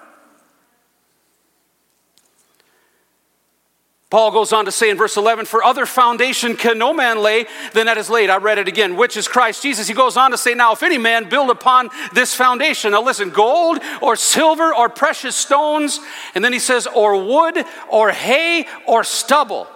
Paul 4.10 4.30
goes 4.30 4.54
on 4.54 4.64
to 4.64 4.72
say 4.72 4.88
in 4.88 4.96
verse 4.96 5.18
11, 5.18 5.44
For 5.44 5.62
other 5.62 5.84
foundation 5.84 6.56
can 6.56 6.78
no 6.78 6.94
man 6.94 7.18
lay 7.18 7.46
than 7.74 7.86
that 7.86 7.98
is 7.98 8.08
laid. 8.08 8.30
I 8.30 8.38
read 8.38 8.56
it 8.56 8.66
again, 8.66 8.96
which 8.96 9.18
is 9.18 9.28
Christ 9.28 9.62
Jesus. 9.62 9.86
He 9.86 9.92
goes 9.92 10.16
on 10.16 10.30
to 10.30 10.38
say, 10.38 10.54
Now, 10.54 10.72
if 10.72 10.82
any 10.82 10.96
man 10.96 11.28
build 11.28 11.50
upon 11.50 11.90
this 12.14 12.34
foundation, 12.34 12.92
now 12.92 13.02
listen, 13.02 13.28
gold 13.28 13.80
or 14.00 14.16
silver 14.16 14.74
or 14.74 14.88
precious 14.88 15.36
stones, 15.36 16.00
and 16.34 16.42
then 16.42 16.54
he 16.54 16.58
says, 16.58 16.86
or 16.86 17.22
wood 17.22 17.62
or 17.90 18.10
hay 18.10 18.66
or 18.86 19.04
stubble. 19.04 19.66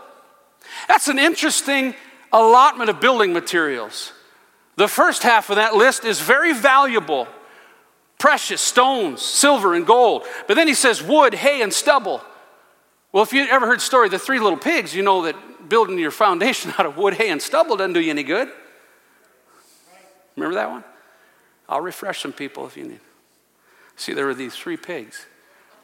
That's 0.89 1.09
an 1.09 1.19
interesting 1.19 1.95
allotment 2.33 2.89
of 2.89 3.01
building 3.01 3.35
materials. 3.35 4.13
The 4.77 4.89
first 4.89 5.23
half 5.23 5.51
of 5.51 5.57
that 5.57 5.75
list 5.75 6.07
is 6.07 6.21
very 6.21 6.55
valuable 6.55 7.29
precious 8.19 8.61
stones, 8.61 9.21
silver 9.21 9.75
and 9.75 9.85
gold. 9.85 10.25
But 10.47 10.55
then 10.55 10.69
he 10.69 10.75
says, 10.75 11.03
wood, 11.03 11.35
hay, 11.35 11.61
and 11.61 11.73
stubble. 11.73 12.23
Well, 13.13 13.23
if 13.23 13.35
you 13.35 13.45
ever 13.45 13.67
heard 13.67 13.79
the 13.79 13.85
story 13.85 14.07
of 14.07 14.11
the 14.11 14.19
three 14.19 14.41
little 14.41 14.59
pigs, 14.59 14.95
you 14.95 15.03
know 15.03 15.23
that 15.25 15.69
building 15.69 15.99
your 15.99 16.11
foundation 16.11 16.73
out 16.79 16.87
of 16.87 16.97
wood, 16.97 17.15
hay, 17.15 17.31
and 17.31 17.41
stubble 17.41 17.77
doesn't 17.77 17.93
do 17.93 18.01
you 18.01 18.11
any 18.11 18.23
good. 18.23 18.49
Remember 20.35 20.55
that 20.55 20.71
one? 20.71 20.83
I'll 21.69 21.83
refresh 21.83 22.23
some 22.23 22.33
people 22.33 22.67
if 22.67 22.77
you 22.77 22.85
need. 22.85 23.01
See, 23.97 24.15
there 24.15 24.27
were 24.27 24.35
these 24.35 24.57
three 24.57 24.79
pigs, 24.79 25.27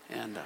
and 0.09 0.38
uh, 0.38 0.41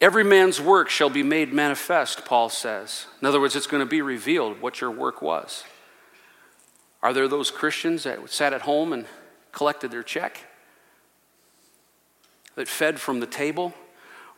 every 0.00 0.22
man's 0.22 0.60
work 0.60 0.88
shall 0.88 1.10
be 1.10 1.24
made 1.24 1.52
manifest, 1.52 2.24
Paul 2.24 2.48
says. 2.48 3.06
In 3.20 3.26
other 3.26 3.40
words, 3.40 3.56
it's 3.56 3.66
going 3.66 3.82
to 3.82 3.90
be 3.90 4.00
revealed 4.00 4.62
what 4.62 4.80
your 4.80 4.92
work 4.92 5.20
was. 5.20 5.64
Are 7.02 7.12
there 7.12 7.26
those 7.26 7.50
Christians 7.50 8.04
that 8.04 8.30
sat 8.30 8.52
at 8.52 8.62
home 8.62 8.92
and 8.92 9.06
collected 9.50 9.90
their 9.90 10.04
check? 10.04 10.46
That 12.54 12.68
fed 12.68 13.00
from 13.00 13.20
the 13.20 13.26
table, 13.26 13.74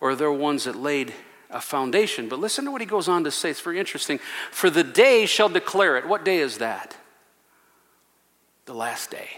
or 0.01 0.15
they're 0.15 0.33
ones 0.33 0.65
that 0.65 0.77
laid 0.77 1.13
a 1.51 1.61
foundation. 1.61 2.29
But 2.29 2.39
listen 2.41 2.65
to 2.65 2.71
what 2.71 2.81
he 2.81 2.87
goes 2.87 3.09
on 3.09 3.25
to 3.25 3.31
say. 3.31 3.51
It's 3.51 3.61
very 3.61 3.79
interesting. 3.79 4.19
For 4.51 4.71
the 4.71 4.85
day 4.85 5.27
shall 5.27 5.49
declare 5.49 5.97
it. 5.97 6.07
What 6.07 6.25
day 6.25 6.39
is 6.39 6.59
that? 6.59 6.97
The 8.67 8.75
last 8.75 9.11
day. 9.11 9.29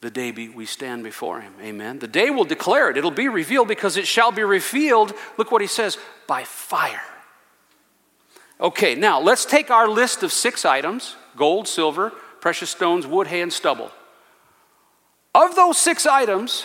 The 0.00 0.10
day 0.10 0.30
we 0.30 0.64
stand 0.64 1.02
before 1.02 1.40
him. 1.40 1.54
Amen. 1.60 1.98
The 1.98 2.06
day 2.06 2.30
will 2.30 2.44
declare 2.44 2.90
it. 2.90 2.96
It'll 2.96 3.10
be 3.10 3.28
revealed 3.28 3.68
because 3.68 3.96
it 3.96 4.06
shall 4.06 4.30
be 4.30 4.44
revealed. 4.44 5.12
Look 5.36 5.50
what 5.50 5.60
he 5.60 5.66
says 5.66 5.98
by 6.26 6.44
fire. 6.44 7.02
Okay, 8.60 8.94
now 8.94 9.20
let's 9.20 9.44
take 9.44 9.70
our 9.70 9.88
list 9.88 10.22
of 10.22 10.32
six 10.32 10.64
items 10.64 11.16
gold, 11.36 11.68
silver, 11.68 12.10
precious 12.40 12.70
stones, 12.70 13.06
wood, 13.06 13.28
hay, 13.28 13.40
and 13.40 13.52
stubble. 13.52 13.90
Of 15.34 15.54
those 15.54 15.78
six 15.78 16.06
items, 16.06 16.64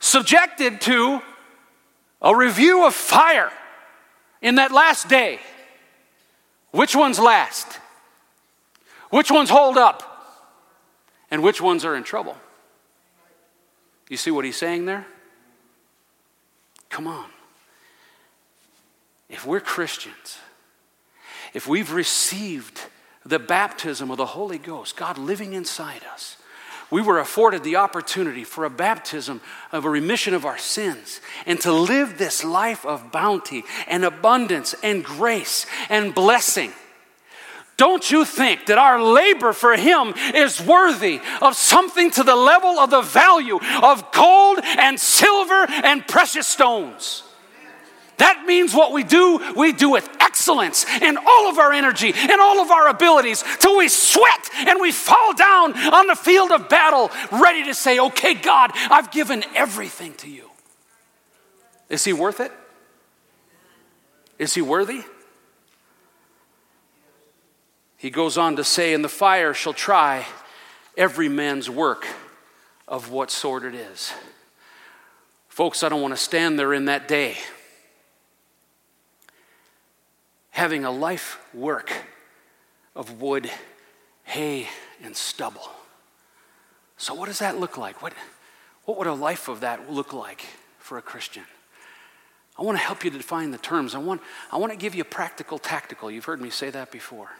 subjected 0.00 0.80
to 0.80 1.22
a 2.20 2.34
review 2.34 2.86
of 2.86 2.94
fire 2.94 3.52
in 4.42 4.56
that 4.56 4.72
last 4.72 5.08
day. 5.08 5.38
Which 6.72 6.96
ones 6.96 7.18
last? 7.18 7.78
Which 9.10 9.30
ones 9.30 9.50
hold 9.50 9.76
up? 9.76 10.06
And 11.30 11.42
which 11.42 11.60
ones 11.60 11.84
are 11.84 11.94
in 11.94 12.02
trouble? 12.02 12.36
You 14.08 14.16
see 14.16 14.30
what 14.32 14.44
he's 14.44 14.56
saying 14.56 14.86
there? 14.86 15.06
Come 16.88 17.06
on. 17.06 17.26
If 19.28 19.46
we're 19.46 19.60
Christians, 19.60 20.38
if 21.54 21.68
we've 21.68 21.92
received 21.92 22.80
the 23.24 23.38
baptism 23.38 24.10
of 24.10 24.16
the 24.16 24.26
Holy 24.26 24.58
Ghost, 24.58 24.96
God 24.96 25.18
living 25.18 25.52
inside 25.52 26.02
us, 26.12 26.36
we 26.90 27.00
were 27.00 27.18
afforded 27.18 27.62
the 27.62 27.76
opportunity 27.76 28.44
for 28.44 28.64
a 28.64 28.70
baptism 28.70 29.40
of 29.72 29.84
a 29.84 29.90
remission 29.90 30.34
of 30.34 30.44
our 30.44 30.58
sins 30.58 31.20
and 31.46 31.60
to 31.60 31.72
live 31.72 32.18
this 32.18 32.44
life 32.44 32.84
of 32.84 33.12
bounty 33.12 33.64
and 33.86 34.04
abundance 34.04 34.74
and 34.82 35.04
grace 35.04 35.66
and 35.88 36.14
blessing. 36.14 36.72
Don't 37.76 38.10
you 38.10 38.26
think 38.26 38.66
that 38.66 38.76
our 38.76 39.02
labor 39.02 39.54
for 39.54 39.74
Him 39.74 40.12
is 40.34 40.60
worthy 40.60 41.20
of 41.40 41.56
something 41.56 42.10
to 42.10 42.22
the 42.22 42.36
level 42.36 42.78
of 42.78 42.90
the 42.90 43.00
value 43.00 43.58
of 43.82 44.12
gold 44.12 44.58
and 44.62 45.00
silver 45.00 45.66
and 45.82 46.06
precious 46.06 46.46
stones? 46.46 47.22
That 48.18 48.44
means 48.44 48.74
what 48.74 48.92
we 48.92 49.02
do, 49.02 49.54
we 49.56 49.72
do 49.72 49.88
with 49.88 50.06
excellence 50.40 50.86
and 51.02 51.18
all 51.18 51.50
of 51.50 51.58
our 51.58 51.70
energy 51.70 52.14
and 52.16 52.40
all 52.40 52.60
of 52.60 52.70
our 52.70 52.88
abilities 52.88 53.44
till 53.58 53.76
we 53.76 53.88
sweat 53.88 54.48
and 54.54 54.80
we 54.80 54.90
fall 54.90 55.34
down 55.34 55.76
on 55.76 56.06
the 56.06 56.16
field 56.16 56.50
of 56.50 56.68
battle, 56.70 57.10
ready 57.30 57.64
to 57.64 57.74
say, 57.74 57.98
Okay, 57.98 58.32
God, 58.32 58.70
I've 58.74 59.10
given 59.10 59.44
everything 59.54 60.14
to 60.14 60.30
you. 60.30 60.48
Is 61.90 62.04
He 62.04 62.14
worth 62.14 62.40
it? 62.40 62.52
Is 64.38 64.54
He 64.54 64.62
worthy? 64.62 65.02
He 67.98 68.08
goes 68.08 68.38
on 68.38 68.56
to 68.56 68.64
say, 68.64 68.94
And 68.94 69.04
the 69.04 69.10
fire 69.10 69.52
shall 69.52 69.74
try 69.74 70.24
every 70.96 71.28
man's 71.28 71.68
work 71.68 72.06
of 72.88 73.10
what 73.10 73.30
sort 73.30 73.62
it 73.62 73.74
is. 73.74 74.14
Folks, 75.48 75.82
I 75.82 75.90
don't 75.90 76.00
want 76.00 76.14
to 76.14 76.20
stand 76.20 76.58
there 76.58 76.72
in 76.72 76.86
that 76.86 77.08
day 77.08 77.36
having 80.50 80.84
a 80.84 80.90
life 80.90 81.38
work 81.54 81.92
of 82.94 83.20
wood, 83.20 83.50
hay, 84.24 84.68
and 85.02 85.16
stubble. 85.16 85.70
So, 86.96 87.14
what 87.14 87.26
does 87.26 87.38
that 87.38 87.58
look 87.58 87.78
like? 87.78 88.02
What, 88.02 88.12
what 88.84 88.98
would 88.98 89.06
a 89.06 89.14
life 89.14 89.48
of 89.48 89.60
that 89.60 89.90
look 89.90 90.12
like 90.12 90.44
for 90.78 90.98
a 90.98 91.02
Christian? 91.02 91.44
I 92.58 92.62
want 92.62 92.76
to 92.76 92.84
help 92.84 93.04
you 93.04 93.10
to 93.10 93.16
define 93.16 93.52
the 93.52 93.58
terms. 93.58 93.94
I 93.94 93.98
want, 93.98 94.20
I 94.52 94.58
want 94.58 94.72
to 94.72 94.78
give 94.78 94.94
you 94.94 95.02
practical, 95.04 95.58
tactical. 95.58 96.10
You've 96.10 96.26
heard 96.26 96.42
me 96.42 96.50
say 96.50 96.68
that 96.70 96.90
before. 96.90 97.30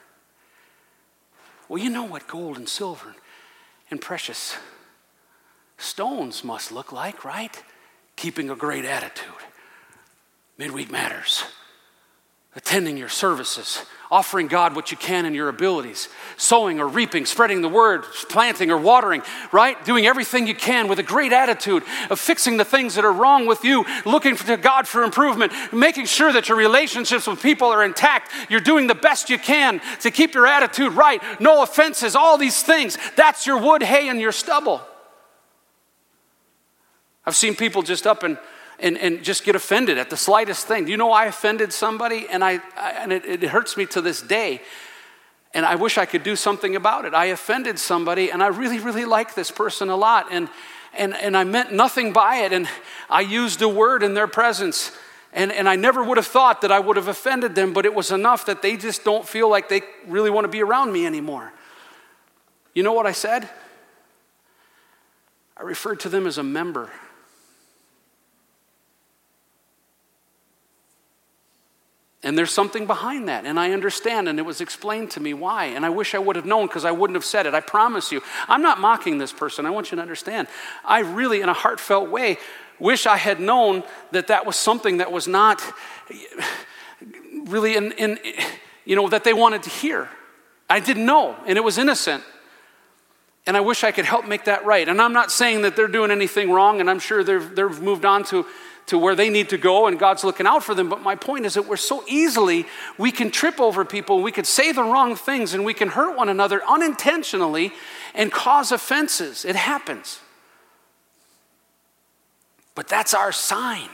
Well, 1.68 1.82
you 1.82 1.90
know 1.90 2.04
what 2.04 2.26
gold 2.26 2.56
and 2.56 2.68
silver 2.68 3.14
and 3.90 4.00
precious 4.00 4.56
stones 5.76 6.42
must 6.42 6.72
look 6.72 6.90
like, 6.90 7.24
right? 7.24 7.62
Keeping 8.16 8.48
a 8.50 8.56
great 8.56 8.84
attitude. 8.84 9.28
Midweek 10.56 10.90
matters 10.90 11.44
attending 12.56 12.96
your 12.96 13.08
services, 13.08 13.84
offering 14.10 14.48
God 14.48 14.74
what 14.74 14.90
you 14.90 14.96
can 14.96 15.24
in 15.24 15.34
your 15.34 15.48
abilities, 15.48 16.08
sowing 16.36 16.80
or 16.80 16.88
reaping, 16.88 17.24
spreading 17.24 17.62
the 17.62 17.68
word, 17.68 18.02
planting 18.28 18.72
or 18.72 18.76
watering, 18.76 19.22
right? 19.52 19.82
Doing 19.84 20.04
everything 20.04 20.48
you 20.48 20.54
can 20.56 20.88
with 20.88 20.98
a 20.98 21.04
great 21.04 21.32
attitude 21.32 21.84
of 22.10 22.18
fixing 22.18 22.56
the 22.56 22.64
things 22.64 22.96
that 22.96 23.04
are 23.04 23.12
wrong 23.12 23.46
with 23.46 23.62
you, 23.62 23.84
looking 24.04 24.34
to 24.34 24.56
God 24.56 24.88
for 24.88 25.04
improvement, 25.04 25.52
making 25.72 26.06
sure 26.06 26.32
that 26.32 26.48
your 26.48 26.58
relationships 26.58 27.28
with 27.28 27.40
people 27.40 27.68
are 27.68 27.84
intact. 27.84 28.32
You're 28.50 28.60
doing 28.60 28.88
the 28.88 28.96
best 28.96 29.30
you 29.30 29.38
can 29.38 29.80
to 30.00 30.10
keep 30.10 30.34
your 30.34 30.48
attitude 30.48 30.92
right, 30.94 31.22
no 31.40 31.62
offenses, 31.62 32.16
all 32.16 32.36
these 32.36 32.64
things. 32.64 32.98
That's 33.14 33.46
your 33.46 33.58
wood, 33.58 33.84
hay, 33.84 34.08
and 34.08 34.20
your 34.20 34.32
stubble. 34.32 34.82
I've 37.24 37.36
seen 37.36 37.54
people 37.54 37.82
just 37.82 38.08
up 38.08 38.24
and 38.24 38.38
and, 38.80 38.98
and 38.98 39.22
just 39.22 39.44
get 39.44 39.54
offended 39.54 39.98
at 39.98 40.10
the 40.10 40.16
slightest 40.16 40.66
thing. 40.66 40.88
You 40.88 40.96
know 40.96 41.12
I 41.12 41.26
offended 41.26 41.72
somebody? 41.72 42.26
And, 42.30 42.42
I, 42.42 42.60
I 42.76 42.90
and 42.98 43.12
it, 43.12 43.24
it 43.24 43.42
hurts 43.42 43.76
me 43.76 43.86
to 43.86 44.00
this 44.00 44.22
day. 44.22 44.60
And 45.52 45.66
I 45.66 45.74
wish 45.74 45.98
I 45.98 46.06
could 46.06 46.22
do 46.22 46.36
something 46.36 46.76
about 46.76 47.04
it. 47.04 47.12
I 47.12 47.26
offended 47.26 47.78
somebody, 47.78 48.30
and 48.30 48.42
I 48.42 48.48
really, 48.48 48.78
really 48.78 49.04
like 49.04 49.34
this 49.34 49.50
person 49.50 49.88
a 49.88 49.96
lot. 49.96 50.26
And, 50.30 50.48
and, 50.94 51.14
and 51.14 51.36
I 51.36 51.44
meant 51.44 51.72
nothing 51.72 52.12
by 52.12 52.36
it. 52.36 52.52
And 52.52 52.68
I 53.08 53.20
used 53.20 53.60
a 53.60 53.68
word 53.68 54.02
in 54.02 54.14
their 54.14 54.28
presence. 54.28 54.92
And, 55.32 55.52
and 55.52 55.68
I 55.68 55.76
never 55.76 56.02
would 56.02 56.16
have 56.16 56.26
thought 56.26 56.62
that 56.62 56.72
I 56.72 56.80
would 56.80 56.96
have 56.96 57.08
offended 57.08 57.54
them, 57.54 57.72
but 57.72 57.84
it 57.84 57.94
was 57.94 58.10
enough 58.10 58.46
that 58.46 58.62
they 58.62 58.76
just 58.76 59.04
don't 59.04 59.26
feel 59.26 59.48
like 59.48 59.68
they 59.68 59.82
really 60.06 60.30
want 60.30 60.44
to 60.44 60.48
be 60.48 60.62
around 60.62 60.92
me 60.92 61.06
anymore. 61.06 61.52
You 62.74 62.82
know 62.82 62.92
what 62.92 63.06
I 63.06 63.12
said? 63.12 63.48
I 65.56 65.62
referred 65.62 66.00
to 66.00 66.08
them 66.08 66.26
as 66.26 66.38
a 66.38 66.42
member. 66.42 66.90
And 72.22 72.36
there's 72.36 72.52
something 72.52 72.86
behind 72.86 73.28
that, 73.28 73.46
and 73.46 73.58
I 73.58 73.72
understand, 73.72 74.28
and 74.28 74.38
it 74.38 74.42
was 74.42 74.60
explained 74.60 75.10
to 75.12 75.20
me 75.20 75.32
why. 75.32 75.66
And 75.66 75.86
I 75.86 75.88
wish 75.88 76.14
I 76.14 76.18
would 76.18 76.36
have 76.36 76.44
known 76.44 76.66
because 76.66 76.84
I 76.84 76.90
wouldn't 76.90 77.14
have 77.14 77.24
said 77.24 77.46
it. 77.46 77.54
I 77.54 77.60
promise 77.60 78.12
you. 78.12 78.22
I'm 78.46 78.60
not 78.60 78.78
mocking 78.78 79.16
this 79.16 79.32
person. 79.32 79.64
I 79.64 79.70
want 79.70 79.90
you 79.90 79.96
to 79.96 80.02
understand. 80.02 80.46
I 80.84 81.00
really, 81.00 81.40
in 81.40 81.48
a 81.48 81.54
heartfelt 81.54 82.10
way, 82.10 82.36
wish 82.78 83.06
I 83.06 83.16
had 83.16 83.40
known 83.40 83.84
that 84.10 84.26
that 84.26 84.44
was 84.44 84.56
something 84.56 84.98
that 84.98 85.10
was 85.10 85.26
not 85.26 85.62
really 87.44 87.76
in, 87.76 87.92
in 87.92 88.18
you 88.84 88.96
know, 88.96 89.08
that 89.08 89.24
they 89.24 89.32
wanted 89.32 89.62
to 89.62 89.70
hear. 89.70 90.10
I 90.68 90.80
didn't 90.80 91.06
know, 91.06 91.36
and 91.46 91.56
it 91.56 91.64
was 91.64 91.78
innocent. 91.78 92.22
And 93.46 93.56
I 93.56 93.60
wish 93.60 93.82
I 93.82 93.92
could 93.92 94.04
help 94.04 94.26
make 94.26 94.44
that 94.44 94.66
right. 94.66 94.86
And 94.86 95.00
I'm 95.00 95.14
not 95.14 95.32
saying 95.32 95.62
that 95.62 95.74
they're 95.74 95.88
doing 95.88 96.10
anything 96.10 96.50
wrong, 96.50 96.80
and 96.80 96.90
I'm 96.90 97.00
sure 97.00 97.24
they've, 97.24 97.54
they've 97.54 97.80
moved 97.80 98.04
on 98.04 98.24
to 98.24 98.44
to 98.86 98.98
where 98.98 99.14
they 99.14 99.30
need 99.30 99.50
to 99.50 99.58
go 99.58 99.86
and 99.86 99.98
God's 99.98 100.24
looking 100.24 100.46
out 100.46 100.64
for 100.64 100.74
them. 100.74 100.88
But 100.88 101.02
my 101.02 101.14
point 101.14 101.46
is 101.46 101.54
that 101.54 101.66
we're 101.66 101.76
so 101.76 102.02
easily, 102.08 102.66
we 102.98 103.12
can 103.12 103.30
trip 103.30 103.60
over 103.60 103.84
people, 103.84 104.22
we 104.22 104.32
could 104.32 104.46
say 104.46 104.72
the 104.72 104.82
wrong 104.82 105.14
things, 105.16 105.54
and 105.54 105.64
we 105.64 105.74
can 105.74 105.88
hurt 105.88 106.16
one 106.16 106.28
another 106.28 106.62
unintentionally 106.68 107.72
and 108.14 108.32
cause 108.32 108.72
offenses. 108.72 109.44
It 109.44 109.56
happens. 109.56 110.20
But 112.74 112.88
that's 112.88 113.14
our 113.14 113.32
sign 113.32 113.88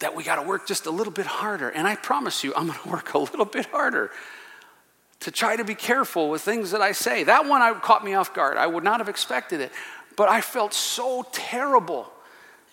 that 0.00 0.16
we 0.16 0.24
got 0.24 0.36
to 0.36 0.42
work 0.42 0.66
just 0.66 0.86
a 0.86 0.90
little 0.90 1.12
bit 1.12 1.26
harder. 1.26 1.68
And 1.68 1.86
I 1.86 1.96
promise 1.96 2.42
you, 2.42 2.54
I'm 2.56 2.66
going 2.66 2.78
to 2.84 2.88
work 2.88 3.14
a 3.14 3.18
little 3.18 3.44
bit 3.44 3.66
harder 3.66 4.10
to 5.20 5.30
try 5.30 5.54
to 5.54 5.64
be 5.64 5.74
careful 5.74 6.30
with 6.30 6.42
things 6.42 6.70
that 6.70 6.80
I 6.80 6.92
say. 6.92 7.24
That 7.24 7.46
one 7.46 7.60
I, 7.60 7.74
caught 7.74 8.04
me 8.04 8.14
off 8.14 8.34
guard. 8.34 8.56
I 8.56 8.66
would 8.66 8.84
not 8.84 9.00
have 9.00 9.08
expected 9.08 9.60
it. 9.60 9.70
But 10.16 10.28
I 10.28 10.40
felt 10.40 10.74
so 10.74 11.26
terrible 11.32 12.10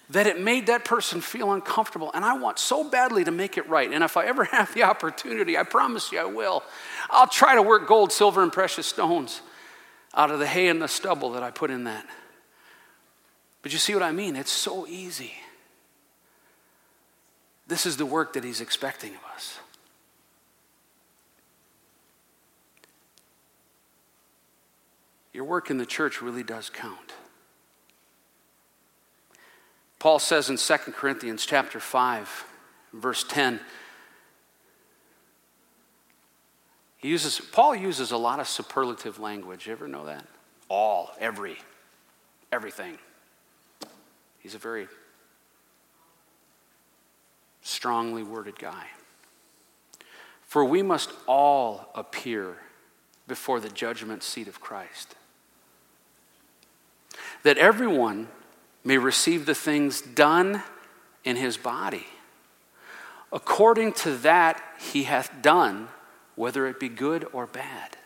that 0.10 0.26
it 0.26 0.40
made 0.40 0.68
that 0.68 0.86
person 0.86 1.20
feel 1.20 1.52
uncomfortable. 1.52 2.12
And 2.14 2.24
I 2.24 2.38
want 2.38 2.60
so 2.60 2.90
badly 2.90 3.24
to 3.26 3.32
make 3.32 3.58
it 3.58 3.68
right. 3.68 3.92
And 3.92 4.04
if 4.04 4.16
I 4.16 4.26
ever 4.26 4.44
have 4.46 4.74
the 4.74 4.84
opportunity, 4.84 5.58
I 5.58 5.64
promise 5.64 6.12
you 6.12 6.20
I 6.20 6.26
will. 6.26 6.64
I'll 7.10 7.28
try 7.28 7.56
to 7.56 7.62
work 7.62 7.88
gold, 7.88 8.12
silver, 8.12 8.42
and 8.42 8.52
precious 8.52 8.88
stones 8.88 9.42
out 10.14 10.32
of 10.32 10.40
the 10.40 10.48
hay 10.48 10.68
and 10.68 10.82
the 10.82 10.88
stubble 10.88 11.32
that 11.32 11.44
I 11.44 11.52
put 11.52 11.70
in 11.70 11.84
that. 11.84 12.06
But 13.62 13.74
you 13.74 13.80
see 13.80 13.94
what 13.94 14.04
I 14.04 14.12
mean? 14.12 14.36
It's 14.36 14.52
so 14.52 14.88
easy. 14.88 15.34
This 17.68 17.86
is 17.86 17.98
the 17.98 18.06
work 18.06 18.34
that 18.34 18.44
He's 18.44 18.62
expecting 18.62 19.14
of 19.14 19.22
us. 19.36 19.60
Your 25.34 25.44
work 25.44 25.70
in 25.70 25.78
the 25.78 25.86
church 25.86 26.22
really 26.22 26.44
does 26.44 26.70
count. 26.70 27.14
Paul 30.00 30.20
says 30.20 30.50
in 30.50 30.58
2 30.58 30.92
Corinthians 30.92 31.46
chapter 31.46 31.80
5, 31.80 32.46
verse 32.94 33.24
10, 33.24 33.60
he 36.98 37.10
uses, 37.10 37.40
Paul 37.40 37.76
uses 37.76 38.12
a 38.12 38.18
lot 38.18 38.40
of 38.40 38.48
superlative 38.48 39.20
language. 39.20 39.68
You 39.68 39.74
ever 39.74 39.88
know 39.88 40.06
that? 40.06 40.26
All, 40.68 41.12
every, 41.20 41.58
everything. 42.52 42.98
He's 44.40 44.56
a 44.56 44.60
very 44.60 44.88
strongly 47.62 48.24
worded 48.24 48.58
guy. 48.58 48.88
For 50.42 50.64
we 50.64 50.82
must 50.82 51.12
all 51.28 51.92
appear 51.94 52.58
before 53.28 53.60
the 53.60 53.70
judgment 53.70 54.24
seat 54.24 54.48
of 54.48 54.62
Christ. 54.62 55.16
That 57.44 57.58
everyone 57.58 58.30
may 58.88 58.98
receive 58.98 59.46
the 59.46 59.54
things 59.54 60.00
done 60.00 60.64
in 61.26 61.36
his 61.36 61.58
body, 61.58 62.08
according 63.34 63.92
to 63.92 64.16
that 64.20 64.64
he 64.80 65.04
hath 65.04 65.42
done, 65.42 65.90
whether 66.36 66.66
it 66.68 66.80
be 66.80 66.88
good 66.88 67.28
or 67.34 67.46
bad. 67.46 67.98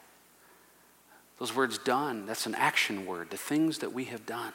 Those 1.38 1.56
words 1.56 1.78
done, 1.78 2.26
that's 2.26 2.48
an 2.48 2.56
action 2.56 3.06
word, 3.06 3.30
the 3.30 3.38
things 3.38 3.78
that 3.78 3.94
we 3.94 4.06
have 4.06 4.26
done. 4.26 4.54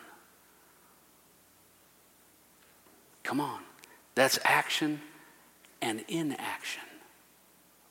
Come 3.22 3.40
on. 3.40 3.60
That's 4.16 4.40
action 4.42 5.02
and 5.80 6.04
inaction, 6.08 6.82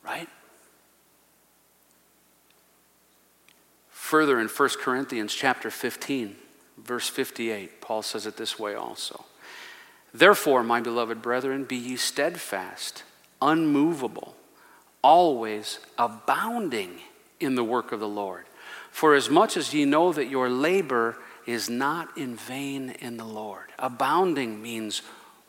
right? 0.03 0.27
Further 3.87 4.41
in 4.41 4.49
1 4.49 4.69
Corinthians 4.81 5.33
chapter 5.33 5.71
15, 5.71 6.35
verse 6.77 7.09
58, 7.09 7.81
Paul 7.81 8.01
says 8.01 8.25
it 8.25 8.37
this 8.37 8.59
way 8.59 8.75
also. 8.75 9.25
Therefore, 10.13 10.63
my 10.63 10.79
beloved 10.79 11.21
brethren, 11.21 11.65
be 11.65 11.75
ye 11.75 11.95
steadfast, 11.97 13.03
unmovable, 13.41 14.35
always 15.01 15.79
abounding 15.97 16.99
in 17.39 17.55
the 17.55 17.63
work 17.63 17.91
of 17.91 17.99
the 17.99 18.07
Lord. 18.07 18.45
For 18.91 19.13
as 19.13 19.29
much 19.29 19.57
as 19.57 19.73
ye 19.73 19.83
know 19.83 20.13
that 20.13 20.29
your 20.29 20.49
labor 20.49 21.17
is 21.45 21.69
not 21.69 22.17
in 22.17 22.35
vain 22.35 22.91
in 22.91 23.17
the 23.17 23.25
Lord. 23.25 23.65
Abounding 23.77 24.61
means 24.61 25.01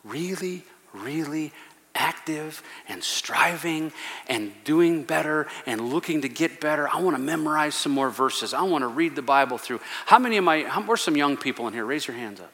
really, 0.03 0.63
really 0.93 1.53
active 1.97 2.61
and 2.87 3.03
striving 3.03 3.91
and 4.27 4.53
doing 4.63 5.03
better 5.03 5.47
and 5.65 5.81
looking 5.89 6.21
to 6.21 6.29
get 6.29 6.61
better. 6.61 6.87
I 6.87 7.01
want 7.01 7.17
to 7.17 7.21
memorize 7.21 7.75
some 7.75 7.91
more 7.91 8.09
verses. 8.09 8.53
I 8.53 8.61
want 8.61 8.83
to 8.83 8.87
read 8.87 9.15
the 9.15 9.21
Bible 9.21 9.57
through. 9.57 9.81
How 10.05 10.19
many 10.19 10.37
of 10.37 10.43
my, 10.43 10.63
how, 10.63 10.81
where's 10.83 11.01
some 11.01 11.17
young 11.17 11.35
people 11.35 11.67
in 11.67 11.73
here? 11.73 11.85
Raise 11.85 12.07
your 12.07 12.15
hands 12.15 12.39
up. 12.39 12.51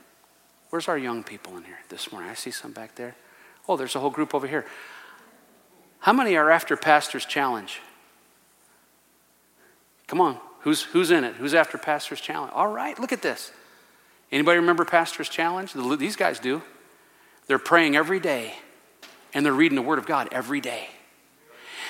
Where's 0.70 0.88
our 0.88 0.98
young 0.98 1.24
people 1.24 1.56
in 1.58 1.64
here 1.64 1.78
this 1.90 2.12
morning? 2.12 2.30
I 2.30 2.34
see 2.34 2.52
some 2.52 2.72
back 2.72 2.96
there. 2.96 3.16
Oh, 3.68 3.78
there's 3.78 3.96
a 3.96 4.00
whole 4.00 4.10
group 4.10 4.34
over 4.34 4.48
here. 4.48 4.66
How 6.00 6.14
many 6.14 6.36
are 6.36 6.50
after 6.50 6.76
Pastor's 6.76 7.26
Challenge? 7.26 7.80
Come 10.08 10.20
on. 10.20 10.40
Who's, 10.62 10.82
who's 10.82 11.12
in 11.12 11.24
it? 11.24 11.36
Who's 11.36 11.54
after 11.54 11.78
Pastor's 11.78 12.22
Challenge? 12.22 12.52
All 12.56 12.68
right, 12.68 12.98
look 12.98 13.12
at 13.12 13.22
this. 13.22 13.52
Anybody 14.32 14.58
remember 14.58 14.86
Pastor's 14.86 15.30
Challenge? 15.30 15.74
These 15.74 16.16
guys 16.16 16.40
do. 16.40 16.62
They're 17.48 17.60
praying 17.60 17.96
every 17.96 18.20
day 18.20 18.56
and 19.34 19.46
they're 19.46 19.54
reading 19.54 19.76
the 19.76 19.82
Word 19.82 20.00
of 20.00 20.06
God 20.06 20.30
every 20.32 20.62
day. 20.62 20.88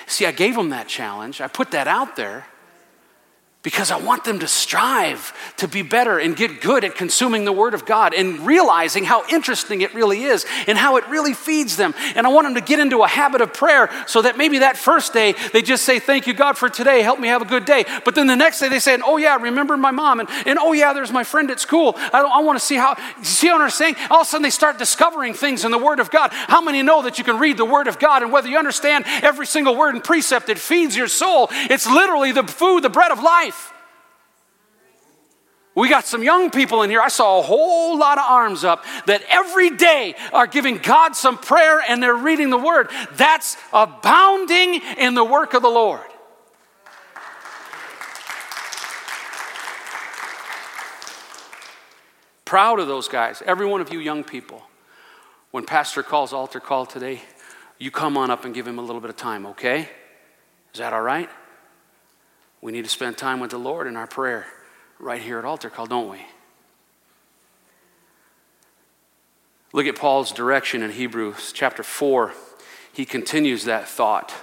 See, 0.05 0.25
I 0.25 0.31
gave 0.31 0.55
them 0.55 0.69
that 0.69 0.87
challenge. 0.87 1.41
I 1.41 1.47
put 1.47 1.71
that 1.71 1.87
out 1.87 2.15
there. 2.15 2.45
Because 3.63 3.91
I 3.91 3.97
want 3.97 4.25
them 4.25 4.39
to 4.39 4.47
strive 4.47 5.33
to 5.57 5.69
be 5.69 5.81
better 5.83 6.19
and 6.19 6.35
get 6.35 6.59
good 6.59 6.83
at 6.83 6.95
consuming 6.95 7.45
the 7.45 7.53
Word 7.53 7.73
of 7.73 7.85
God 7.85 8.13
and 8.13 8.45
realizing 8.45 9.05
how 9.05 9.25
interesting 9.29 9.79
it 9.79 9.93
really 9.93 10.23
is 10.23 10.45
and 10.67 10.77
how 10.77 10.97
it 10.97 11.07
really 11.07 11.33
feeds 11.33 11.77
them. 11.77 11.93
And 12.15 12.27
I 12.27 12.29
want 12.29 12.45
them 12.45 12.55
to 12.55 12.61
get 12.61 12.79
into 12.79 13.03
a 13.03 13.07
habit 13.07 13.39
of 13.39 13.53
prayer 13.53 13.89
so 14.05 14.21
that 14.21 14.37
maybe 14.37 14.59
that 14.59 14.75
first 14.75 15.13
day 15.13 15.33
they 15.53 15.61
just 15.61 15.85
say, 15.85 15.99
Thank 15.99 16.27
you, 16.27 16.33
God, 16.33 16.57
for 16.57 16.69
today. 16.69 17.01
Help 17.01 17.21
me 17.21 17.29
have 17.29 17.41
a 17.41 17.45
good 17.45 17.63
day. 17.63 17.85
But 18.03 18.15
then 18.15 18.27
the 18.27 18.35
next 18.35 18.59
day 18.59 18.67
they 18.67 18.79
say, 18.79 18.97
Oh, 19.03 19.15
yeah, 19.15 19.37
remember 19.37 19.77
my 19.77 19.91
mom. 19.91 20.19
And, 20.19 20.29
and 20.45 20.59
oh, 20.59 20.73
yeah, 20.73 20.91
there's 20.91 21.11
my 21.11 21.23
friend 21.23 21.49
at 21.49 21.61
school. 21.61 21.93
I, 21.95 22.21
I 22.21 22.41
want 22.41 22.59
to 22.59 22.65
see 22.65 22.75
how, 22.75 22.97
see 23.21 23.49
what 23.49 23.61
I'm 23.61 23.69
saying? 23.69 23.95
All 24.09 24.21
of 24.21 24.27
a 24.27 24.29
sudden 24.29 24.43
they 24.43 24.49
start 24.49 24.77
discovering 24.77 25.33
things 25.33 25.63
in 25.63 25.71
the 25.71 25.77
Word 25.77 26.01
of 26.01 26.11
God. 26.11 26.31
How 26.33 26.59
many 26.59 26.81
know 26.83 27.03
that 27.03 27.17
you 27.17 27.23
can 27.23 27.39
read 27.39 27.55
the 27.55 27.65
Word 27.65 27.87
of 27.87 27.97
God 27.97 28.23
and 28.23 28.31
whether 28.31 28.49
you 28.49 28.57
understand 28.57 29.05
every 29.07 29.45
single 29.45 29.77
word 29.77 29.95
and 29.95 30.03
precept, 30.03 30.49
it 30.49 30.59
feeds 30.59 30.97
your 30.97 31.07
soul? 31.07 31.47
It's 31.51 31.87
literally 31.87 32.33
the 32.33 32.43
food, 32.43 32.83
the 32.83 32.89
bread 32.89 33.11
of 33.11 33.23
life. 33.23 33.52
We 35.75 35.89
got 35.89 36.05
some 36.05 36.23
young 36.23 36.51
people 36.51 36.83
in 36.83 36.91
here. 36.91 37.01
I 37.01 37.07
saw 37.07 37.39
a 37.39 37.41
whole 37.41 37.97
lot 37.97 38.19
of 38.19 38.25
arms 38.27 38.63
up 38.63 38.85
that 39.07 39.23
every 39.27 39.71
day 39.71 40.15
are 40.31 40.45
giving 40.45 40.77
God 40.77 41.15
some 41.15 41.37
prayer 41.37 41.81
and 41.87 42.01
they're 42.01 42.13
reading 42.13 42.51
the 42.51 42.59
word. 42.59 42.89
That's 43.13 43.57
abounding 43.71 44.81
in 44.97 45.15
the 45.15 45.23
work 45.23 45.55
of 45.55 45.63
the 45.63 45.69
Lord. 45.69 46.01
Proud 52.45 52.79
of 52.79 52.87
those 52.87 53.07
guys, 53.07 53.41
every 53.47 53.65
one 53.65 53.81
of 53.81 53.91
you 53.91 53.99
young 53.99 54.23
people. 54.23 54.61
When 55.49 55.65
Pastor 55.65 56.03
calls 56.03 56.33
altar 56.33 56.59
call 56.59 56.85
today, 56.85 57.21
you 57.79 57.89
come 57.89 58.15
on 58.15 58.29
up 58.29 58.45
and 58.45 58.53
give 58.53 58.67
him 58.67 58.77
a 58.77 58.81
little 58.83 59.01
bit 59.01 59.09
of 59.09 59.15
time, 59.15 59.47
okay? 59.47 59.89
Is 60.71 60.79
that 60.79 60.93
all 60.93 61.01
right? 61.01 61.29
We 62.61 62.71
need 62.71 62.83
to 62.83 62.91
spend 62.91 63.17
time 63.17 63.39
with 63.39 63.49
the 63.49 63.57
Lord 63.57 63.87
in 63.87 63.97
our 63.97 64.05
prayer 64.05 64.45
right 65.03 65.21
here 65.21 65.37
at 65.37 65.45
altar 65.45 65.69
call, 65.69 65.85
don't 65.85 66.09
we? 66.09 66.19
Look 69.73 69.85
at 69.87 69.95
Paul's 69.95 70.31
direction 70.31 70.83
in 70.83 70.91
Hebrews 70.91 71.51
chapter 71.53 71.83
4. 71.83 72.31
He 72.93 73.05
continues 73.05 73.65
that 73.65 73.87
thought. 73.87 74.33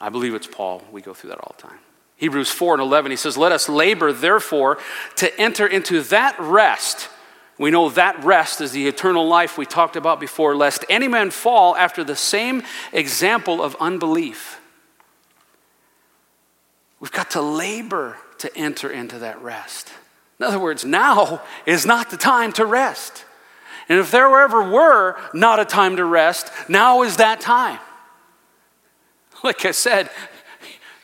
I 0.00 0.08
believe 0.08 0.34
it's 0.34 0.48
Paul. 0.48 0.82
We 0.90 1.00
go 1.00 1.14
through 1.14 1.30
that 1.30 1.38
all 1.38 1.54
the 1.56 1.62
time. 1.62 1.78
Hebrews 2.16 2.50
4 2.50 2.74
and 2.74 2.82
11, 2.82 3.10
he 3.12 3.16
says, 3.16 3.38
Let 3.38 3.52
us 3.52 3.68
labor, 3.68 4.12
therefore, 4.12 4.78
to 5.16 5.40
enter 5.40 5.66
into 5.66 6.02
that 6.02 6.36
rest. 6.38 7.08
We 7.58 7.70
know 7.70 7.90
that 7.90 8.22
rest 8.24 8.60
is 8.60 8.72
the 8.72 8.88
eternal 8.88 9.26
life 9.26 9.56
we 9.56 9.66
talked 9.66 9.94
about 9.94 10.18
before, 10.18 10.56
lest 10.56 10.84
any 10.88 11.06
man 11.06 11.30
fall 11.30 11.76
after 11.76 12.02
the 12.02 12.16
same 12.16 12.64
example 12.92 13.62
of 13.62 13.76
unbelief. 13.80 14.60
We've 16.98 17.12
got 17.12 17.30
to 17.32 17.42
labor 17.42 18.16
to 18.42 18.56
enter 18.56 18.90
into 18.90 19.18
that 19.20 19.40
rest. 19.42 19.92
In 20.38 20.46
other 20.46 20.58
words, 20.58 20.84
now 20.84 21.42
is 21.66 21.86
not 21.86 22.10
the 22.10 22.16
time 22.16 22.52
to 22.52 22.66
rest. 22.66 23.24
And 23.88 23.98
if 23.98 24.10
there 24.10 24.40
ever 24.40 24.70
were 24.70 25.16
not 25.32 25.60
a 25.60 25.64
time 25.64 25.96
to 25.96 26.04
rest, 26.04 26.50
now 26.68 27.02
is 27.02 27.16
that 27.16 27.40
time. 27.40 27.78
Like 29.44 29.64
I 29.64 29.72
said, 29.72 30.08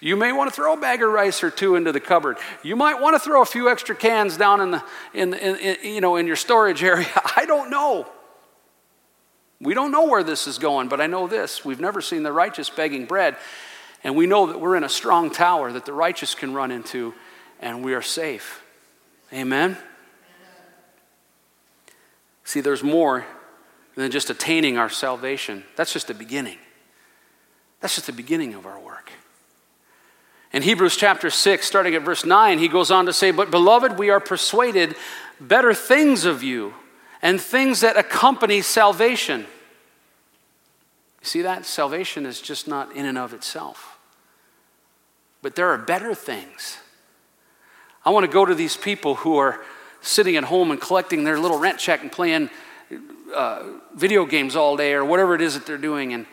you 0.00 0.14
may 0.14 0.32
want 0.32 0.48
to 0.48 0.54
throw 0.54 0.74
a 0.74 0.80
bag 0.80 1.02
of 1.02 1.10
rice 1.10 1.42
or 1.42 1.50
two 1.50 1.74
into 1.74 1.90
the 1.90 2.00
cupboard. 2.00 2.38
You 2.62 2.76
might 2.76 3.00
want 3.00 3.14
to 3.14 3.18
throw 3.18 3.42
a 3.42 3.44
few 3.44 3.68
extra 3.68 3.96
cans 3.96 4.36
down 4.36 4.60
in 4.60 4.70
the, 4.70 4.84
in, 5.12 5.34
in, 5.34 5.56
in, 5.56 5.94
you 5.94 6.00
know, 6.00 6.16
in 6.16 6.26
your 6.26 6.36
storage 6.36 6.82
area. 6.84 7.08
I 7.36 7.46
don't 7.46 7.70
know. 7.70 8.06
We 9.60 9.74
don't 9.74 9.90
know 9.90 10.06
where 10.06 10.22
this 10.22 10.46
is 10.46 10.58
going, 10.58 10.88
but 10.88 11.00
I 11.00 11.08
know 11.08 11.26
this. 11.26 11.64
We've 11.64 11.80
never 11.80 12.00
seen 12.00 12.22
the 12.22 12.32
righteous 12.32 12.70
begging 12.70 13.06
bread. 13.06 13.36
And 14.04 14.14
we 14.16 14.26
know 14.26 14.46
that 14.46 14.60
we're 14.60 14.76
in 14.76 14.84
a 14.84 14.88
strong 14.88 15.30
tower 15.30 15.72
that 15.72 15.84
the 15.84 15.92
righteous 15.92 16.34
can 16.34 16.54
run 16.54 16.70
into 16.70 17.12
and 17.60 17.84
we 17.84 17.94
are 17.94 18.02
safe. 18.02 18.62
Amen? 19.32 19.76
See, 22.44 22.60
there's 22.60 22.82
more 22.82 23.26
than 23.94 24.10
just 24.10 24.30
attaining 24.30 24.78
our 24.78 24.88
salvation. 24.88 25.64
That's 25.76 25.92
just 25.92 26.06
the 26.06 26.14
beginning. 26.14 26.58
That's 27.80 27.94
just 27.94 28.06
the 28.06 28.12
beginning 28.12 28.54
of 28.54 28.64
our 28.64 28.78
work. 28.78 29.12
In 30.52 30.62
Hebrews 30.62 30.96
chapter 30.96 31.28
6, 31.28 31.66
starting 31.66 31.94
at 31.94 32.02
verse 32.02 32.24
9, 32.24 32.58
he 32.58 32.68
goes 32.68 32.90
on 32.90 33.06
to 33.06 33.12
say, 33.12 33.32
But 33.32 33.50
beloved, 33.50 33.98
we 33.98 34.08
are 34.08 34.20
persuaded 34.20 34.96
better 35.38 35.74
things 35.74 36.24
of 36.24 36.42
you 36.42 36.74
and 37.20 37.40
things 37.40 37.80
that 37.80 37.98
accompany 37.98 38.62
salvation. 38.62 39.40
You 39.40 41.26
see 41.26 41.42
that? 41.42 41.66
Salvation 41.66 42.24
is 42.24 42.40
just 42.40 42.66
not 42.66 42.92
in 42.92 43.04
and 43.04 43.18
of 43.18 43.34
itself. 43.34 43.98
But 45.42 45.54
there 45.54 45.68
are 45.68 45.78
better 45.78 46.14
things 46.14 46.78
I 48.04 48.10
want 48.10 48.24
to 48.24 48.32
go 48.32 48.44
to 48.44 48.54
these 48.54 48.76
people 48.76 49.16
who 49.16 49.36
are 49.36 49.60
sitting 50.00 50.36
at 50.36 50.44
home 50.44 50.70
and 50.70 50.80
collecting 50.80 51.24
their 51.24 51.38
little 51.38 51.58
rent 51.58 51.78
check 51.78 52.02
and 52.02 52.10
playing 52.10 52.50
uh, 53.34 53.62
video 53.94 54.24
games 54.24 54.56
all 54.56 54.76
day 54.76 54.94
or 54.94 55.04
whatever 55.04 55.34
it 55.34 55.40
is 55.40 55.54
that 55.54 55.66
they're 55.66 55.76
doing 55.76 56.12
and, 56.12 56.26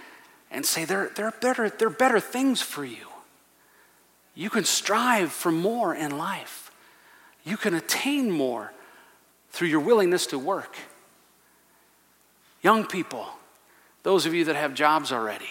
and 0.51 0.65
say 0.65 0.85
they're, 0.85 1.11
they're, 1.15 1.31
better, 1.31 1.69
they're 1.69 1.89
better 1.89 2.19
things 2.19 2.61
for 2.61 2.85
you. 2.85 3.07
You 4.35 4.49
can 4.49 4.65
strive 4.65 5.31
for 5.31 5.51
more 5.51 5.95
in 5.95 6.17
life, 6.17 6.71
you 7.43 7.57
can 7.57 7.73
attain 7.73 8.31
more 8.31 8.71
through 9.51 9.69
your 9.69 9.79
willingness 9.79 10.27
to 10.27 10.39
work. 10.39 10.75
Young 12.61 12.85
people, 12.85 13.27
those 14.03 14.25
of 14.25 14.33
you 14.33 14.45
that 14.45 14.55
have 14.55 14.73
jobs 14.73 15.11
already, 15.11 15.49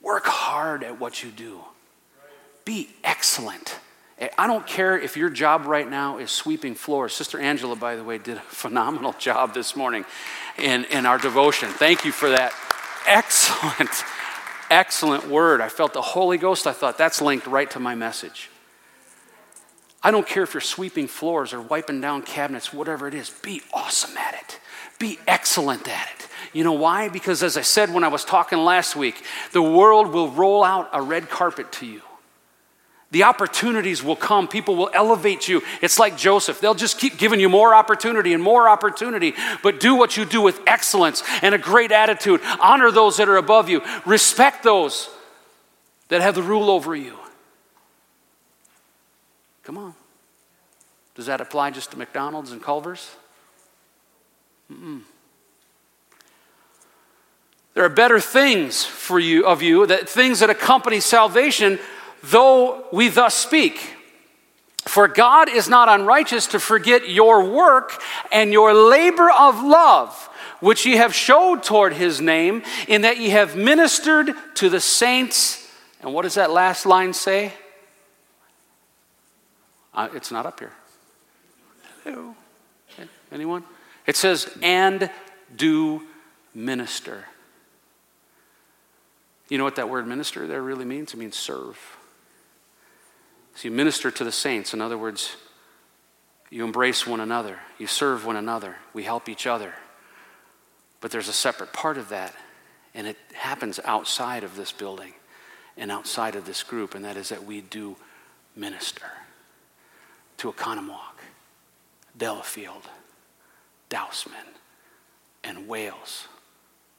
work 0.00 0.24
hard 0.24 0.82
at 0.82 0.98
what 0.98 1.22
you 1.22 1.30
do. 1.30 1.60
Be 2.64 2.88
excellent. 3.04 3.78
I 4.38 4.46
don't 4.46 4.66
care 4.66 4.98
if 4.98 5.16
your 5.16 5.30
job 5.30 5.66
right 5.66 5.88
now 5.88 6.18
is 6.18 6.30
sweeping 6.30 6.74
floors. 6.74 7.12
Sister 7.12 7.38
Angela, 7.38 7.74
by 7.74 7.96
the 7.96 8.04
way, 8.04 8.18
did 8.18 8.36
a 8.36 8.40
phenomenal 8.40 9.12
job 9.18 9.54
this 9.54 9.74
morning 9.74 10.04
in, 10.58 10.84
in 10.86 11.06
our 11.06 11.18
devotion. 11.18 11.68
Thank 11.68 12.04
you 12.04 12.12
for 12.12 12.30
that. 12.30 12.52
Excellent, 13.06 13.90
excellent 14.70 15.28
word. 15.28 15.60
I 15.60 15.68
felt 15.68 15.92
the 15.92 16.02
Holy 16.02 16.38
Ghost. 16.38 16.66
I 16.66 16.72
thought 16.72 16.98
that's 16.98 17.20
linked 17.20 17.46
right 17.46 17.70
to 17.72 17.80
my 17.80 17.94
message. 17.94 18.48
I 20.04 20.10
don't 20.10 20.26
care 20.26 20.42
if 20.42 20.54
you're 20.54 20.60
sweeping 20.60 21.06
floors 21.06 21.52
or 21.52 21.60
wiping 21.60 22.00
down 22.00 22.22
cabinets, 22.22 22.72
whatever 22.72 23.06
it 23.06 23.14
is, 23.14 23.30
be 23.30 23.62
awesome 23.72 24.16
at 24.16 24.34
it. 24.34 24.60
Be 24.98 25.18
excellent 25.26 25.88
at 25.88 26.08
it. 26.16 26.28
You 26.52 26.64
know 26.64 26.72
why? 26.72 27.08
Because 27.08 27.42
as 27.42 27.56
I 27.56 27.62
said 27.62 27.92
when 27.94 28.04
I 28.04 28.08
was 28.08 28.24
talking 28.24 28.58
last 28.58 28.94
week, 28.94 29.24
the 29.52 29.62
world 29.62 30.08
will 30.08 30.28
roll 30.28 30.62
out 30.64 30.90
a 30.92 31.00
red 31.00 31.30
carpet 31.30 31.72
to 31.72 31.86
you. 31.86 32.02
The 33.12 33.24
opportunities 33.24 34.02
will 34.02 34.16
come. 34.16 34.48
People 34.48 34.74
will 34.74 34.88
elevate 34.94 35.46
you. 35.46 35.62
It's 35.82 35.98
like 35.98 36.16
Joseph. 36.16 36.60
They'll 36.60 36.74
just 36.74 36.98
keep 36.98 37.18
giving 37.18 37.40
you 37.40 37.50
more 37.50 37.74
opportunity 37.74 38.32
and 38.32 38.42
more 38.42 38.70
opportunity. 38.70 39.34
But 39.62 39.80
do 39.80 39.94
what 39.94 40.16
you 40.16 40.24
do 40.24 40.40
with 40.40 40.58
excellence 40.66 41.22
and 41.42 41.54
a 41.54 41.58
great 41.58 41.92
attitude. 41.92 42.40
Honor 42.58 42.90
those 42.90 43.18
that 43.18 43.28
are 43.28 43.36
above 43.36 43.68
you. 43.68 43.82
Respect 44.06 44.62
those 44.62 45.10
that 46.08 46.22
have 46.22 46.34
the 46.34 46.42
rule 46.42 46.70
over 46.70 46.96
you. 46.96 47.18
Come 49.62 49.76
on. 49.76 49.94
Does 51.14 51.26
that 51.26 51.42
apply 51.42 51.70
just 51.70 51.90
to 51.90 51.98
McDonald's 51.98 52.50
and 52.50 52.62
Culver's? 52.62 53.10
Mm-mm. 54.72 55.02
There 57.74 57.84
are 57.84 57.90
better 57.90 58.20
things 58.20 58.84
for 58.84 59.18
you 59.18 59.46
of 59.46 59.60
you, 59.60 59.86
that 59.86 60.08
things 60.08 60.40
that 60.40 60.48
accompany 60.48 61.00
salvation 61.00 61.78
though 62.22 62.86
we 62.92 63.08
thus 63.08 63.34
speak. 63.34 63.94
For 64.84 65.06
God 65.06 65.48
is 65.48 65.68
not 65.68 65.88
unrighteous 65.88 66.48
to 66.48 66.58
forget 66.58 67.08
your 67.08 67.48
work 67.48 68.02
and 68.32 68.52
your 68.52 68.74
labor 68.74 69.30
of 69.30 69.62
love, 69.62 70.28
which 70.60 70.84
ye 70.84 70.96
have 70.96 71.14
showed 71.14 71.62
toward 71.62 71.92
his 71.92 72.20
name, 72.20 72.62
in 72.88 73.02
that 73.02 73.18
ye 73.18 73.30
have 73.30 73.56
ministered 73.56 74.34
to 74.54 74.68
the 74.68 74.80
saints. 74.80 75.70
And 76.00 76.12
what 76.12 76.22
does 76.22 76.34
that 76.34 76.50
last 76.50 76.84
line 76.84 77.12
say? 77.12 77.52
Uh, 79.94 80.08
it's 80.14 80.32
not 80.32 80.46
up 80.46 80.58
here. 80.58 80.72
Hello. 82.02 82.34
Anyone? 83.30 83.62
It 84.06 84.16
says, 84.16 84.50
and 84.62 85.10
do 85.54 86.02
minister. 86.54 87.24
You 89.48 89.58
know 89.58 89.64
what 89.64 89.76
that 89.76 89.88
word 89.88 90.06
minister 90.06 90.46
there 90.46 90.62
really 90.62 90.84
means? 90.84 91.14
It 91.14 91.18
means 91.18 91.36
serve. 91.36 91.91
So 93.54 93.68
you 93.68 93.70
minister 93.70 94.10
to 94.10 94.24
the 94.24 94.32
saints. 94.32 94.72
In 94.74 94.80
other 94.80 94.98
words, 94.98 95.36
you 96.50 96.64
embrace 96.64 97.06
one 97.06 97.20
another, 97.20 97.58
you 97.78 97.86
serve 97.86 98.26
one 98.26 98.36
another, 98.36 98.76
we 98.92 99.04
help 99.04 99.28
each 99.28 99.46
other. 99.46 99.74
But 101.00 101.10
there's 101.10 101.28
a 101.28 101.32
separate 101.32 101.72
part 101.72 101.96
of 101.96 102.10
that, 102.10 102.34
and 102.94 103.06
it 103.06 103.16
happens 103.32 103.80
outside 103.84 104.44
of 104.44 104.54
this 104.56 104.70
building 104.70 105.14
and 105.76 105.90
outside 105.90 106.36
of 106.36 106.44
this 106.44 106.62
group, 106.62 106.94
and 106.94 107.04
that 107.04 107.16
is 107.16 107.30
that 107.30 107.44
we 107.44 107.62
do 107.62 107.96
minister 108.54 109.06
to 110.36 110.52
Oconomowoc, 110.52 111.20
Delafield, 112.16 112.82
Dousman, 113.88 114.58
and 115.42 115.66
Wales. 115.66 116.28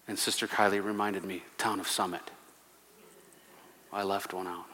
And 0.07 0.17
Sister 0.17 0.47
Kylie 0.47 0.83
reminded 0.83 1.23
me, 1.23 1.43
town 1.57 1.79
of 1.79 1.87
Summit. 1.87 2.31
I 3.91 4.03
left 4.03 4.33
one 4.33 4.47
out. 4.47 4.65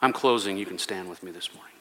I'm 0.00 0.12
closing. 0.12 0.56
You 0.56 0.66
can 0.66 0.78
stand 0.78 1.08
with 1.08 1.22
me 1.22 1.30
this 1.30 1.52
morning. 1.54 1.72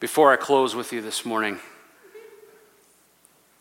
Before 0.00 0.32
I 0.32 0.36
close 0.36 0.76
with 0.76 0.92
you 0.92 1.02
this 1.02 1.24
morning, 1.24 1.58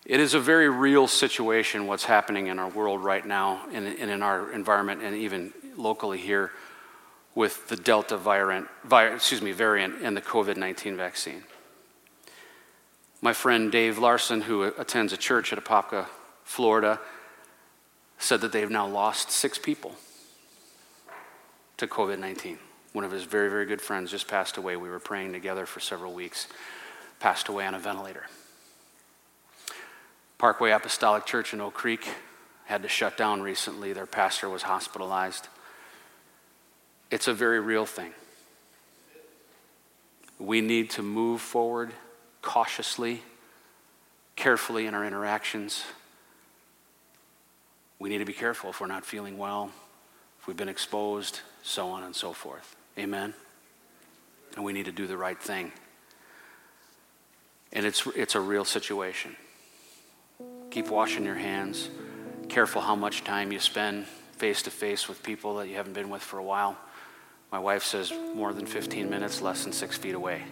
it 0.05 0.19
is 0.19 0.35
a 0.35 0.39
very 0.39 0.69
real 0.69 1.07
situation 1.07 1.87
what's 1.87 2.05
happening 2.05 2.47
in 2.47 2.59
our 2.59 2.69
world 2.69 3.03
right 3.03 3.25
now 3.25 3.65
and, 3.73 3.87
in 3.87 4.21
our 4.21 4.51
environment 4.53 5.01
and 5.01 5.15
even 5.15 5.51
locally 5.75 6.19
here 6.19 6.51
with 7.33 7.67
the 7.69 7.75
Delta 7.75 8.17
variant, 8.17 8.67
excuse 8.91 9.41
me, 9.41 9.51
variant 9.51 9.95
and 10.03 10.15
the 10.15 10.21
COVID 10.21 10.57
19 10.57 10.95
vaccine. 10.95 11.43
My 13.21 13.33
friend 13.33 13.71
Dave 13.71 13.97
Larson, 13.97 14.41
who 14.41 14.63
attends 14.63 15.11
a 15.11 15.17
church 15.17 15.51
at 15.51 15.63
Apopka, 15.63 16.05
Florida, 16.43 16.99
said 18.19 18.41
that 18.41 18.51
they've 18.51 18.69
now 18.69 18.87
lost 18.87 19.31
six 19.31 19.57
people 19.57 19.95
to 21.77 21.87
COVID 21.87 22.19
19. 22.19 22.59
One 22.93 23.03
of 23.03 23.11
his 23.11 23.23
very, 23.23 23.49
very 23.49 23.65
good 23.65 23.81
friends 23.81 24.11
just 24.11 24.27
passed 24.27 24.57
away. 24.57 24.75
We 24.75 24.89
were 24.89 24.99
praying 24.99 25.33
together 25.33 25.65
for 25.65 25.79
several 25.79 26.13
weeks, 26.13 26.47
passed 27.19 27.47
away 27.47 27.65
on 27.65 27.73
a 27.73 27.79
ventilator. 27.79 28.25
Parkway 30.37 30.71
Apostolic 30.71 31.25
Church 31.25 31.53
in 31.53 31.61
Oak 31.61 31.73
Creek 31.73 32.07
had 32.65 32.83
to 32.83 32.87
shut 32.87 33.17
down 33.17 33.41
recently. 33.41 33.93
Their 33.93 34.05
pastor 34.05 34.49
was 34.49 34.63
hospitalized. 34.63 35.47
It's 37.09 37.27
a 37.27 37.33
very 37.33 37.59
real 37.59 37.85
thing. 37.85 38.11
We 40.39 40.61
need 40.61 40.91
to 40.91 41.01
move 41.01 41.41
forward 41.41 41.93
cautiously, 42.41 43.21
carefully 44.35 44.85
in 44.85 44.93
our 44.93 45.05
interactions. 45.05 45.83
We 47.99 48.09
need 48.09 48.19
to 48.19 48.25
be 48.25 48.33
careful 48.33 48.69
if 48.69 48.79
we're 48.79 48.87
not 48.87 49.05
feeling 49.05 49.37
well, 49.37 49.71
if 50.39 50.47
we've 50.47 50.57
been 50.57 50.69
exposed, 50.69 51.41
so 51.63 51.89
on 51.89 52.03
and 52.03 52.15
so 52.15 52.33
forth. 52.33 52.75
Amen? 52.97 53.33
And 54.55 54.63
we 54.63 54.73
need 54.73 54.85
to 54.85 54.91
do 54.91 55.07
the 55.07 55.17
right 55.17 55.39
thing. 55.41 55.71
And 57.73 57.85
it's, 57.85 58.07
it's 58.15 58.35
a 58.35 58.39
real 58.39 58.65
situation. 58.65 59.35
Keep 60.71 60.89
washing 60.89 61.25
your 61.25 61.35
hands. 61.35 61.89
Careful 62.49 62.81
how 62.81 62.95
much 62.95 63.23
time 63.23 63.51
you 63.51 63.59
spend 63.59 64.05
face 64.37 64.61
to 64.63 64.71
face 64.71 65.07
with 65.07 65.23
people 65.23 65.55
that 65.57 65.67
you 65.67 65.75
haven't 65.75 65.93
been 65.93 66.09
with 66.09 66.21
for 66.21 66.37
a 66.37 66.43
while. 66.43 66.77
My 67.51 67.59
wife 67.59 67.83
says 67.83 68.13
more 68.35 68.53
than 68.53 68.65
15 68.65 69.09
minutes, 69.09 69.41
less 69.41 69.63
than 69.63 69.73
six 69.73 69.97
feet 69.97 70.15
away. 70.15 70.43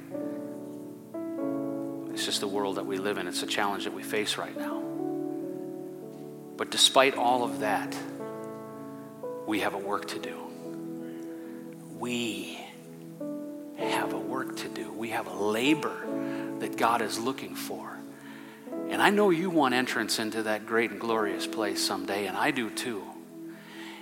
It's 2.16 2.26
just 2.26 2.40
the 2.40 2.48
world 2.48 2.78
that 2.78 2.86
we 2.88 2.98
live 2.98 3.20
in. 3.20 3.28
It's 3.28 3.44
a 3.44 3.48
challenge 3.48 3.84
that 3.84 3.94
we 3.94 4.02
face 4.02 4.38
right 4.38 4.58
now. 4.58 4.82
But 6.58 6.72
despite 6.72 7.16
all 7.16 7.44
of 7.44 7.60
that, 7.60 7.96
we 9.46 9.60
have 9.60 9.76
a 9.76 9.78
work 9.78 10.08
to 10.08 10.20
do 10.20 10.46
we 12.00 12.60
have 13.78 14.14
a 14.14 14.20
work 14.20 14.58
to 14.58 14.70
do. 14.70 14.92
We 14.92 15.10
have 15.10 15.28
a 15.28 15.34
labor 15.34 16.06
that 16.60 16.78
God 16.78 17.02
is 17.02 17.18
looking 17.18 17.56
for. 17.56 17.98
And 18.90 19.02
I 19.02 19.10
know 19.10 19.30
you 19.30 19.50
want 19.50 19.74
entrance 19.74 20.20
into 20.20 20.44
that 20.44 20.66
great 20.66 20.92
and 20.92 21.00
glorious 21.00 21.48
place 21.48 21.84
someday, 21.84 22.28
and 22.28 22.38
I 22.38 22.52
do 22.52 22.70
too. 22.70 23.04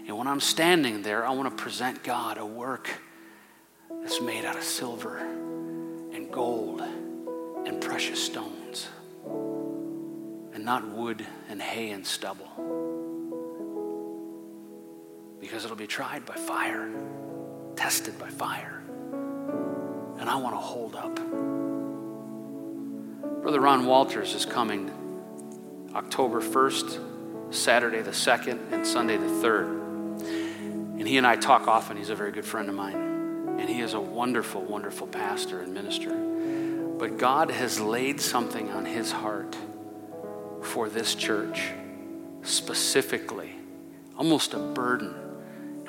And 0.07 0.17
when 0.17 0.27
I'm 0.27 0.41
standing 0.41 1.01
there, 1.01 1.25
I 1.25 1.31
want 1.31 1.55
to 1.55 1.63
present 1.63 2.03
God 2.03 2.37
a 2.37 2.45
work 2.45 2.89
that's 4.01 4.19
made 4.19 4.43
out 4.43 4.57
of 4.57 4.63
silver 4.63 5.19
and 5.19 6.29
gold 6.31 6.81
and 7.65 7.81
precious 7.81 8.23
stones, 8.23 8.87
and 10.53 10.63
not 10.63 10.87
wood 10.87 11.25
and 11.49 11.61
hay 11.61 11.91
and 11.91 12.05
stubble. 12.05 12.49
Because 15.39 15.65
it'll 15.65 15.75
be 15.77 15.87
tried 15.87 16.25
by 16.25 16.35
fire 16.35 16.89
tested 17.75 18.17
by 18.19 18.29
fire. 18.29 18.81
And 20.19 20.29
I 20.29 20.35
want 20.37 20.55
to 20.55 20.59
hold 20.59 20.95
up. 20.95 21.15
Brother 23.41 23.59
Ron 23.59 23.85
Walters 23.85 24.35
is 24.35 24.45
coming 24.45 24.89
October 25.93 26.41
1st, 26.41 27.53
Saturday 27.53 28.01
the 28.01 28.11
2nd, 28.11 28.71
and 28.71 28.87
Sunday 28.87 29.17
the 29.17 29.25
3rd. 29.25 29.81
And 30.99 31.07
he 31.07 31.17
and 31.17 31.27
I 31.27 31.35
talk 31.35 31.67
often. 31.67 31.97
He's 31.97 32.09
a 32.09 32.15
very 32.15 32.31
good 32.31 32.45
friend 32.45 32.69
of 32.69 32.75
mine. 32.75 33.57
And 33.59 33.69
he 33.69 33.81
is 33.81 33.93
a 33.93 33.99
wonderful, 33.99 34.61
wonderful 34.61 35.07
pastor 35.07 35.61
and 35.61 35.73
minister. 35.73 36.32
But 37.03 37.17
God 37.17 37.51
has 37.51 37.81
laid 37.81 38.21
something 38.21 38.71
on 38.71 38.85
his 38.85 39.11
heart 39.11 39.57
for 40.61 40.87
this 40.87 41.15
church 41.15 41.69
specifically, 42.43 43.53
almost 44.17 44.53
a 44.53 44.57
burden 44.57 45.13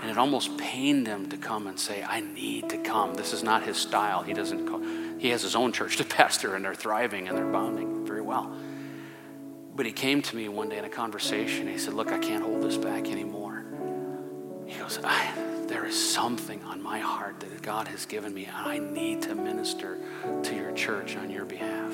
and 0.03 0.11
it 0.11 0.19
almost 0.19 0.59
pained 0.59 1.07
him 1.07 1.29
to 1.29 1.37
come 1.37 1.69
and 1.69 1.79
say, 1.79 2.03
I 2.03 2.19
need 2.19 2.69
to 2.71 2.79
come. 2.79 3.15
This 3.15 3.33
is 3.33 3.45
not 3.45 3.63
his 3.63 3.77
style. 3.77 4.25
He 4.25 4.33
doesn't 4.33 4.67
call, 4.67 4.81
he 5.21 5.29
has 5.29 5.43
his 5.43 5.55
own 5.55 5.71
church 5.71 5.97
to 5.99 6.05
pastor 6.05 6.57
and 6.57 6.65
they're 6.65 6.75
thriving 6.75 7.29
and 7.29 7.39
they're 7.39 7.47
bonding 7.47 8.05
very 8.05 8.21
well. 8.21 8.53
But 9.77 9.87
he 9.87 9.93
came 9.93 10.21
to 10.21 10.35
me 10.35 10.49
one 10.49 10.69
day 10.69 10.79
in 10.79 10.85
a 10.85 10.89
conversation. 10.89 11.69
He 11.69 11.79
said, 11.79 11.95
Look, 11.95 12.11
I 12.11 12.19
can't 12.19 12.43
hold 12.43 12.61
this 12.61 12.77
back 12.77 13.07
anymore. 13.07 13.65
He 14.67 14.77
goes, 14.81 14.99
There 15.67 15.87
is 15.87 16.13
something 16.13 16.63
on 16.65 16.83
my 16.83 16.99
heart 16.99 17.41
that 17.41 17.63
God 17.63 17.89
has 17.89 18.05
given 18.05 18.35
me, 18.35 18.45
and 18.45 18.55
I 18.55 18.79
need 18.79 19.23
to 19.23 19.35
minister 19.35 19.99
to 20.43 20.55
your 20.55 20.73
church 20.73 21.17
on 21.17 21.31
your 21.31 21.47
behalf. 21.47 21.93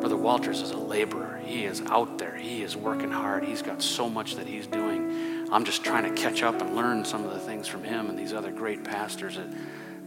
Brother 0.00 0.16
Walters 0.16 0.60
is 0.60 0.70
a 0.70 0.76
laborer. 0.76 1.40
He 1.44 1.64
is 1.64 1.80
out 1.86 2.18
there. 2.18 2.36
He 2.36 2.62
is 2.62 2.76
working 2.76 3.10
hard. 3.10 3.42
He's 3.42 3.62
got 3.62 3.82
so 3.82 4.08
much 4.08 4.36
that 4.36 4.46
he's 4.46 4.66
doing. 4.66 5.48
I'm 5.50 5.64
just 5.64 5.82
trying 5.82 6.04
to 6.04 6.20
catch 6.20 6.42
up 6.42 6.60
and 6.60 6.76
learn 6.76 7.06
some 7.06 7.24
of 7.24 7.32
the 7.32 7.40
things 7.40 7.66
from 7.66 7.82
him 7.82 8.10
and 8.10 8.18
these 8.18 8.34
other 8.34 8.52
great 8.52 8.84
pastors 8.84 9.36
that 9.36 9.48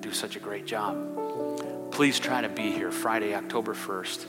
do 0.02 0.12
such 0.12 0.36
a 0.36 0.40
great 0.40 0.68
job. 0.68 1.92
Please 1.92 2.20
try 2.20 2.42
to 2.42 2.50
be 2.50 2.72
here 2.72 2.92
Friday, 2.92 3.34
October 3.34 3.74
1st, 3.74 4.26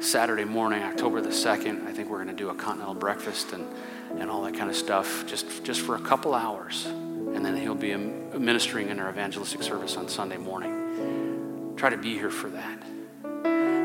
Saturday 0.00 0.44
morning, 0.44 0.82
October 0.84 1.20
the 1.20 1.30
2nd. 1.30 1.86
I 1.86 1.92
think 1.92 2.08
we're 2.08 2.22
going 2.22 2.34
to 2.34 2.42
do 2.42 2.50
a 2.50 2.54
continental 2.54 2.94
breakfast 2.94 3.52
and, 3.52 3.66
and 4.18 4.30
all 4.30 4.42
that 4.42 4.54
kind 4.54 4.70
of 4.70 4.76
stuff 4.76 5.26
just, 5.26 5.64
just 5.64 5.80
for 5.80 5.96
a 5.96 6.00
couple 6.00 6.34
hours. 6.34 6.86
And 6.86 7.44
then 7.44 7.56
he'll 7.56 7.74
be 7.74 7.94
ministering 7.94 8.88
in 8.88 9.00
our 9.00 9.10
evangelistic 9.10 9.62
service 9.62 9.96
on 9.96 10.08
Sunday 10.08 10.36
morning. 10.36 11.74
Try 11.76 11.90
to 11.90 11.96
be 11.96 12.14
here 12.14 12.30
for 12.30 12.48
that. 12.50 12.78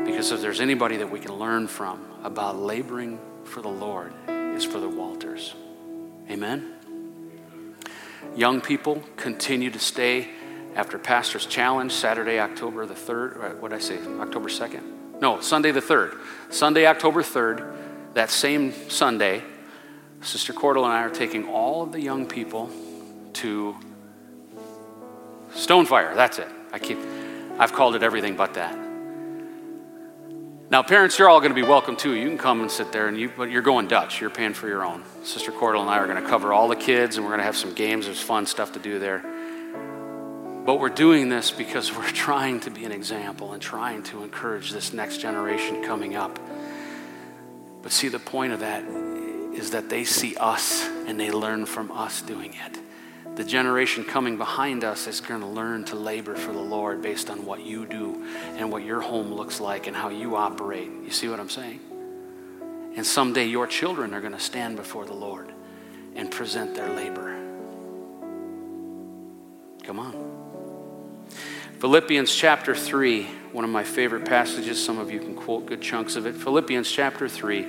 Because 0.04 0.32
if 0.32 0.40
there's 0.40 0.60
anybody 0.60 0.96
that 0.98 1.10
we 1.10 1.20
can 1.20 1.34
learn 1.34 1.66
from 1.66 2.04
about 2.22 2.56
laboring 2.56 3.18
for 3.44 3.62
the 3.62 3.68
Lord, 3.68 4.12
is 4.28 4.64
for 4.64 4.80
the 4.80 4.88
Walters. 4.88 5.54
Amen? 6.28 6.74
Young 8.36 8.60
people 8.60 9.02
continue 9.16 9.70
to 9.70 9.78
stay 9.78 10.28
after 10.74 10.98
Pastor's 10.98 11.46
Challenge, 11.46 11.90
Saturday, 11.90 12.38
October 12.38 12.86
the 12.86 12.94
3rd. 12.94 13.36
Uh, 13.36 13.48
what 13.56 13.70
did 13.70 13.76
I 13.76 13.80
say? 13.80 13.98
October 14.20 14.48
2nd? 14.48 15.20
No, 15.20 15.40
Sunday 15.40 15.72
the 15.72 15.80
3rd. 15.80 16.18
Sunday, 16.50 16.86
October 16.86 17.22
3rd, 17.22 18.14
that 18.14 18.30
same 18.30 18.72
Sunday, 18.88 19.42
Sister 20.22 20.52
Cordle 20.52 20.84
and 20.84 20.92
I 20.92 21.02
are 21.02 21.10
taking 21.10 21.48
all 21.48 21.82
of 21.82 21.92
the 21.92 22.00
young 22.00 22.26
people 22.26 22.70
to 23.34 23.74
Stonefire. 25.52 26.14
That's 26.14 26.38
it. 26.38 26.48
I 26.72 26.78
keep, 26.78 26.98
I've 27.58 27.72
called 27.72 27.94
it 27.94 28.02
everything 28.02 28.36
but 28.36 28.54
that. 28.54 28.76
Now, 30.70 30.84
parents, 30.84 31.18
you're 31.18 31.28
all 31.28 31.40
going 31.40 31.50
to 31.50 31.60
be 31.60 31.66
welcome 31.66 31.96
too. 31.96 32.14
You 32.14 32.28
can 32.28 32.38
come 32.38 32.60
and 32.60 32.70
sit 32.70 32.92
there, 32.92 33.08
and 33.08 33.18
you, 33.18 33.32
but 33.36 33.50
you're 33.50 33.62
going 33.62 33.88
Dutch. 33.88 34.20
You're 34.20 34.30
paying 34.30 34.54
for 34.54 34.68
your 34.68 34.84
own. 34.84 35.02
Sister 35.24 35.50
Cordle 35.50 35.80
and 35.80 35.90
I 35.90 35.98
are 35.98 36.06
going 36.06 36.22
to 36.22 36.28
cover 36.28 36.52
all 36.52 36.68
the 36.68 36.76
kids, 36.76 37.16
and 37.16 37.24
we're 37.24 37.30
going 37.30 37.40
to 37.40 37.46
have 37.46 37.56
some 37.56 37.74
games. 37.74 38.06
There's 38.06 38.20
fun 38.20 38.46
stuff 38.46 38.72
to 38.74 38.78
do 38.78 39.00
there. 39.00 39.24
But 40.64 40.78
we're 40.78 40.90
doing 40.90 41.28
this 41.28 41.50
because 41.50 41.92
we're 41.96 42.06
trying 42.10 42.60
to 42.60 42.70
be 42.70 42.84
an 42.84 42.92
example 42.92 43.52
and 43.52 43.60
trying 43.60 44.04
to 44.04 44.22
encourage 44.22 44.70
this 44.70 44.92
next 44.92 45.18
generation 45.18 45.82
coming 45.82 46.14
up. 46.14 46.38
But 47.82 47.90
see, 47.90 48.08
the 48.08 48.18
point 48.20 48.52
of 48.52 48.60
that 48.60 48.84
is 49.52 49.70
that 49.72 49.88
they 49.88 50.04
see 50.04 50.36
us 50.36 50.86
and 51.06 51.18
they 51.18 51.30
learn 51.30 51.66
from 51.66 51.90
us 51.92 52.22
doing 52.22 52.54
it 52.54 52.80
the 53.36 53.44
generation 53.44 54.04
coming 54.04 54.36
behind 54.36 54.84
us 54.84 55.06
is 55.06 55.20
going 55.20 55.40
to 55.40 55.46
learn 55.46 55.84
to 55.84 55.96
labor 55.96 56.34
for 56.34 56.52
the 56.52 56.60
Lord 56.60 57.00
based 57.00 57.30
on 57.30 57.46
what 57.46 57.64
you 57.64 57.86
do 57.86 58.22
and 58.56 58.70
what 58.70 58.84
your 58.84 59.00
home 59.00 59.32
looks 59.32 59.60
like 59.60 59.86
and 59.86 59.96
how 59.96 60.08
you 60.08 60.36
operate. 60.36 60.90
You 61.04 61.10
see 61.10 61.28
what 61.28 61.40
I'm 61.40 61.48
saying? 61.48 61.80
And 62.96 63.06
someday 63.06 63.46
your 63.46 63.66
children 63.66 64.12
are 64.14 64.20
going 64.20 64.34
to 64.34 64.40
stand 64.40 64.76
before 64.76 65.06
the 65.06 65.14
Lord 65.14 65.52
and 66.16 66.30
present 66.30 66.74
their 66.74 66.90
labor. 66.90 67.34
Come 69.84 70.00
on. 70.00 71.28
Philippians 71.78 72.34
chapter 72.34 72.74
3, 72.74 73.24
one 73.52 73.64
of 73.64 73.70
my 73.70 73.84
favorite 73.84 74.26
passages. 74.26 74.84
Some 74.84 74.98
of 74.98 75.10
you 75.10 75.18
can 75.18 75.34
quote 75.34 75.64
good 75.64 75.80
chunks 75.80 76.16
of 76.16 76.26
it. 76.26 76.34
Philippians 76.34 76.90
chapter 76.90 77.26
3, 77.26 77.66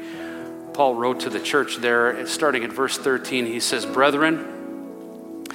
Paul 0.73 0.95
wrote 0.95 1.21
to 1.21 1.29
the 1.29 1.39
church 1.39 1.77
there, 1.77 2.25
starting 2.27 2.63
at 2.63 2.71
verse 2.71 2.97
13. 2.97 3.45
He 3.45 3.59
says, 3.59 3.85
Brethren, 3.85 5.45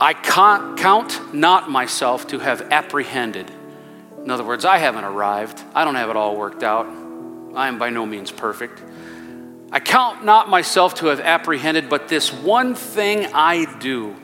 I 0.00 0.14
count 0.14 1.34
not 1.34 1.70
myself 1.70 2.28
to 2.28 2.38
have 2.38 2.72
apprehended, 2.72 3.50
In 4.22 4.30
other 4.30 4.44
words, 4.44 4.64
I 4.64 4.78
haven't 4.78 5.04
arrived. 5.04 5.62
I 5.74 5.84
don't 5.84 5.94
have 5.94 6.10
it 6.10 6.16
all 6.16 6.36
worked 6.36 6.62
out. 6.62 6.86
I 7.54 7.68
am 7.68 7.78
by 7.78 7.90
no 7.90 8.06
means 8.06 8.30
perfect. 8.30 8.82
I 9.72 9.80
count 9.80 10.24
not 10.24 10.48
myself 10.48 10.96
to 10.96 11.06
have 11.06 11.20
apprehended, 11.20 11.88
but 11.88 12.08
this 12.08 12.32
one 12.32 12.74
thing 12.74 13.26
I 13.32 13.66
do, 13.78 14.16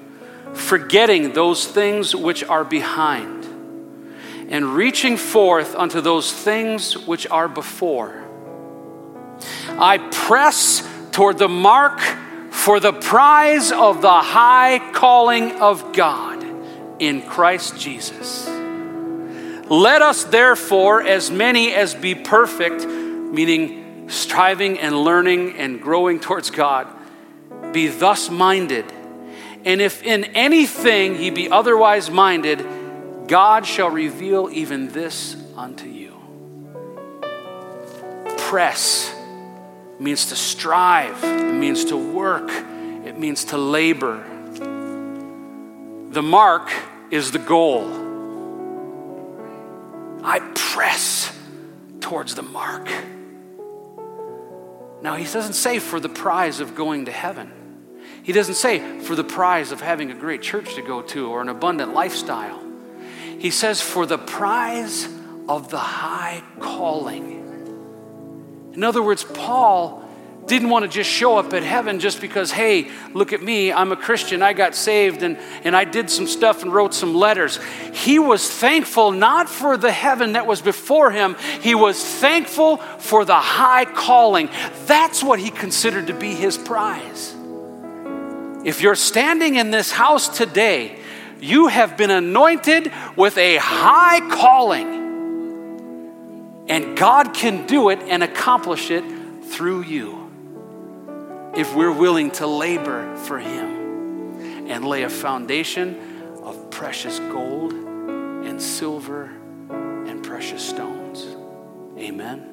forgetting 0.54 1.32
those 1.32 1.66
things 1.66 2.14
which 2.16 2.42
are 2.44 2.64
behind, 2.64 3.44
and 4.48 4.74
reaching 4.74 5.16
forth 5.16 5.74
unto 5.74 6.00
those 6.00 6.32
things 6.32 6.96
which 7.06 7.26
are 7.28 7.48
before. 7.48 8.25
I 9.78 9.98
press 9.98 10.86
toward 11.12 11.38
the 11.38 11.48
mark 11.48 12.00
for 12.50 12.80
the 12.80 12.92
prize 12.92 13.70
of 13.72 14.02
the 14.02 14.20
high 14.20 14.80
calling 14.92 15.52
of 15.60 15.92
God 15.92 16.44
in 16.98 17.22
Christ 17.22 17.78
Jesus. 17.78 18.48
Let 19.68 20.02
us 20.02 20.24
therefore, 20.24 21.02
as 21.02 21.30
many 21.30 21.72
as 21.74 21.94
be 21.94 22.14
perfect, 22.14 22.86
meaning 22.86 24.08
striving 24.08 24.78
and 24.78 24.96
learning 24.96 25.56
and 25.56 25.80
growing 25.80 26.20
towards 26.20 26.50
God, 26.50 26.86
be 27.72 27.88
thus 27.88 28.30
minded. 28.30 28.84
And 29.64 29.80
if 29.80 30.02
in 30.02 30.24
anything 30.24 31.20
ye 31.20 31.30
be 31.30 31.50
otherwise 31.50 32.10
minded, 32.10 32.64
God 33.26 33.66
shall 33.66 33.90
reveal 33.90 34.48
even 34.50 34.88
this 34.88 35.36
unto 35.56 35.88
you. 35.88 36.14
Press 38.38 39.15
means 40.00 40.26
to 40.26 40.36
strive, 40.36 41.22
it 41.24 41.54
means 41.54 41.86
to 41.86 41.96
work, 41.96 42.50
it 42.50 43.18
means 43.18 43.44
to 43.46 43.58
labor. 43.58 44.24
The 46.10 46.22
mark 46.22 46.70
is 47.10 47.30
the 47.30 47.38
goal. 47.38 48.04
I 50.22 50.40
press 50.54 51.32
towards 52.00 52.34
the 52.34 52.42
mark. 52.42 52.88
Now, 55.02 55.14
he 55.14 55.24
doesn't 55.24 55.54
say 55.54 55.78
for 55.78 56.00
the 56.00 56.08
prize 56.08 56.60
of 56.60 56.74
going 56.74 57.04
to 57.04 57.12
heaven. 57.12 57.52
He 58.22 58.32
doesn't 58.32 58.54
say 58.54 59.00
for 59.00 59.14
the 59.14 59.22
prize 59.22 59.70
of 59.70 59.80
having 59.80 60.10
a 60.10 60.14
great 60.14 60.42
church 60.42 60.74
to 60.74 60.82
go 60.82 61.02
to 61.02 61.30
or 61.30 61.42
an 61.42 61.48
abundant 61.48 61.94
lifestyle. 61.94 62.60
He 63.38 63.50
says 63.50 63.80
for 63.80 64.04
the 64.06 64.18
prize 64.18 65.06
of 65.48 65.70
the 65.70 65.78
high 65.78 66.42
calling. 66.58 67.35
In 68.76 68.84
other 68.84 69.02
words, 69.02 69.24
Paul 69.24 70.06
didn't 70.46 70.70
want 70.70 70.84
to 70.84 70.88
just 70.88 71.10
show 71.10 71.38
up 71.38 71.52
at 71.54 71.62
heaven 71.62 71.98
just 71.98 72.20
because, 72.20 72.52
hey, 72.52 72.90
look 73.14 73.32
at 73.32 73.42
me, 73.42 73.72
I'm 73.72 73.90
a 73.90 73.96
Christian, 73.96 74.42
I 74.42 74.52
got 74.52 74.74
saved, 74.74 75.22
and, 75.22 75.38
and 75.64 75.74
I 75.74 75.84
did 75.84 76.10
some 76.10 76.26
stuff 76.26 76.62
and 76.62 76.72
wrote 76.72 76.94
some 76.94 77.14
letters. 77.14 77.58
He 77.92 78.18
was 78.18 78.48
thankful 78.48 79.10
not 79.10 79.48
for 79.48 79.76
the 79.76 79.90
heaven 79.90 80.34
that 80.34 80.46
was 80.46 80.60
before 80.60 81.10
him, 81.10 81.36
he 81.62 81.74
was 81.74 82.02
thankful 82.04 82.76
for 82.76 83.24
the 83.24 83.34
high 83.34 83.86
calling. 83.86 84.50
That's 84.86 85.24
what 85.24 85.40
he 85.40 85.50
considered 85.50 86.08
to 86.08 86.14
be 86.14 86.34
his 86.34 86.56
prize. 86.56 87.34
If 88.64 88.82
you're 88.82 88.94
standing 88.94 89.56
in 89.56 89.70
this 89.70 89.90
house 89.90 90.28
today, 90.28 90.98
you 91.40 91.68
have 91.68 91.96
been 91.96 92.10
anointed 92.10 92.92
with 93.16 93.36
a 93.38 93.56
high 93.56 94.20
calling. 94.30 95.05
And 96.68 96.96
God 96.96 97.34
can 97.34 97.66
do 97.66 97.90
it 97.90 98.00
and 98.00 98.22
accomplish 98.22 98.90
it 98.90 99.04
through 99.44 99.82
you 99.82 100.26
if 101.54 101.74
we're 101.74 101.92
willing 101.92 102.30
to 102.32 102.46
labor 102.46 103.16
for 103.16 103.38
Him 103.38 104.66
and 104.68 104.84
lay 104.84 105.04
a 105.04 105.10
foundation 105.10 106.38
of 106.42 106.70
precious 106.70 107.18
gold 107.18 107.72
and 107.72 108.60
silver 108.60 109.30
and 109.70 110.22
precious 110.22 110.68
stones. 110.68 111.24
Amen. 111.98 112.52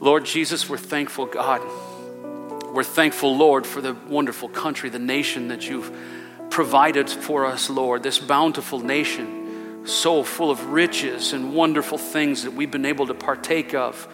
Lord 0.00 0.24
Jesus, 0.24 0.68
we're 0.68 0.78
thankful, 0.78 1.26
God. 1.26 1.62
We're 2.72 2.84
thankful, 2.84 3.36
Lord, 3.36 3.66
for 3.66 3.80
the 3.80 3.94
wonderful 3.94 4.48
country, 4.48 4.90
the 4.90 4.98
nation 4.98 5.48
that 5.48 5.68
you've 5.68 5.90
provided 6.50 7.08
for 7.10 7.46
us, 7.46 7.70
Lord, 7.70 8.02
this 8.02 8.18
bountiful 8.18 8.80
nation, 8.80 9.37
so 9.84 10.22
full 10.22 10.50
of 10.50 10.66
riches 10.66 11.32
and 11.32 11.54
wonderful 11.54 11.98
things 11.98 12.44
that 12.44 12.52
we've 12.52 12.70
been 12.70 12.86
able 12.86 13.06
to 13.06 13.14
partake 13.14 13.74
of. 13.74 14.08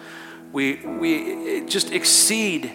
We, 0.53 0.77
we 0.87 1.67
just 1.67 1.93
exceed 1.93 2.71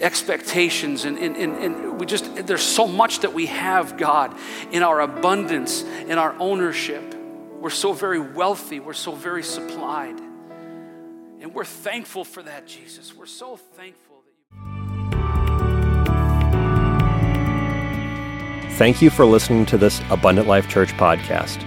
expectations 0.00 1.04
and, 1.04 1.18
and, 1.18 1.36
and, 1.36 1.56
and, 1.56 2.00
we 2.00 2.04
just 2.04 2.46
there's 2.46 2.62
so 2.62 2.86
much 2.86 3.20
that 3.20 3.32
we 3.32 3.46
have 3.46 3.96
god 3.96 4.36
in 4.70 4.82
our 4.82 5.00
abundance 5.00 5.82
in 5.82 6.18
our 6.18 6.34
ownership. 6.38 7.14
We're 7.60 7.70
so 7.70 7.94
very 7.94 8.20
wealthy. 8.20 8.78
We're 8.78 8.92
so 8.92 9.12
very 9.12 9.42
supplied. 9.42 10.20
And 11.40 11.54
we're 11.54 11.64
thankful 11.64 12.24
for 12.24 12.42
that 12.42 12.66
jesus. 12.66 13.16
We're 13.16 13.24
so 13.26 13.56
thankful 13.56 14.22
that 14.26 14.32
you 18.68 18.76
thank 18.76 19.00
you 19.00 19.08
for 19.08 19.24
listening 19.24 19.64
to 19.66 19.78
this 19.78 20.02
abundant 20.10 20.46
life 20.46 20.68
church 20.68 20.92
podcast 20.94 21.66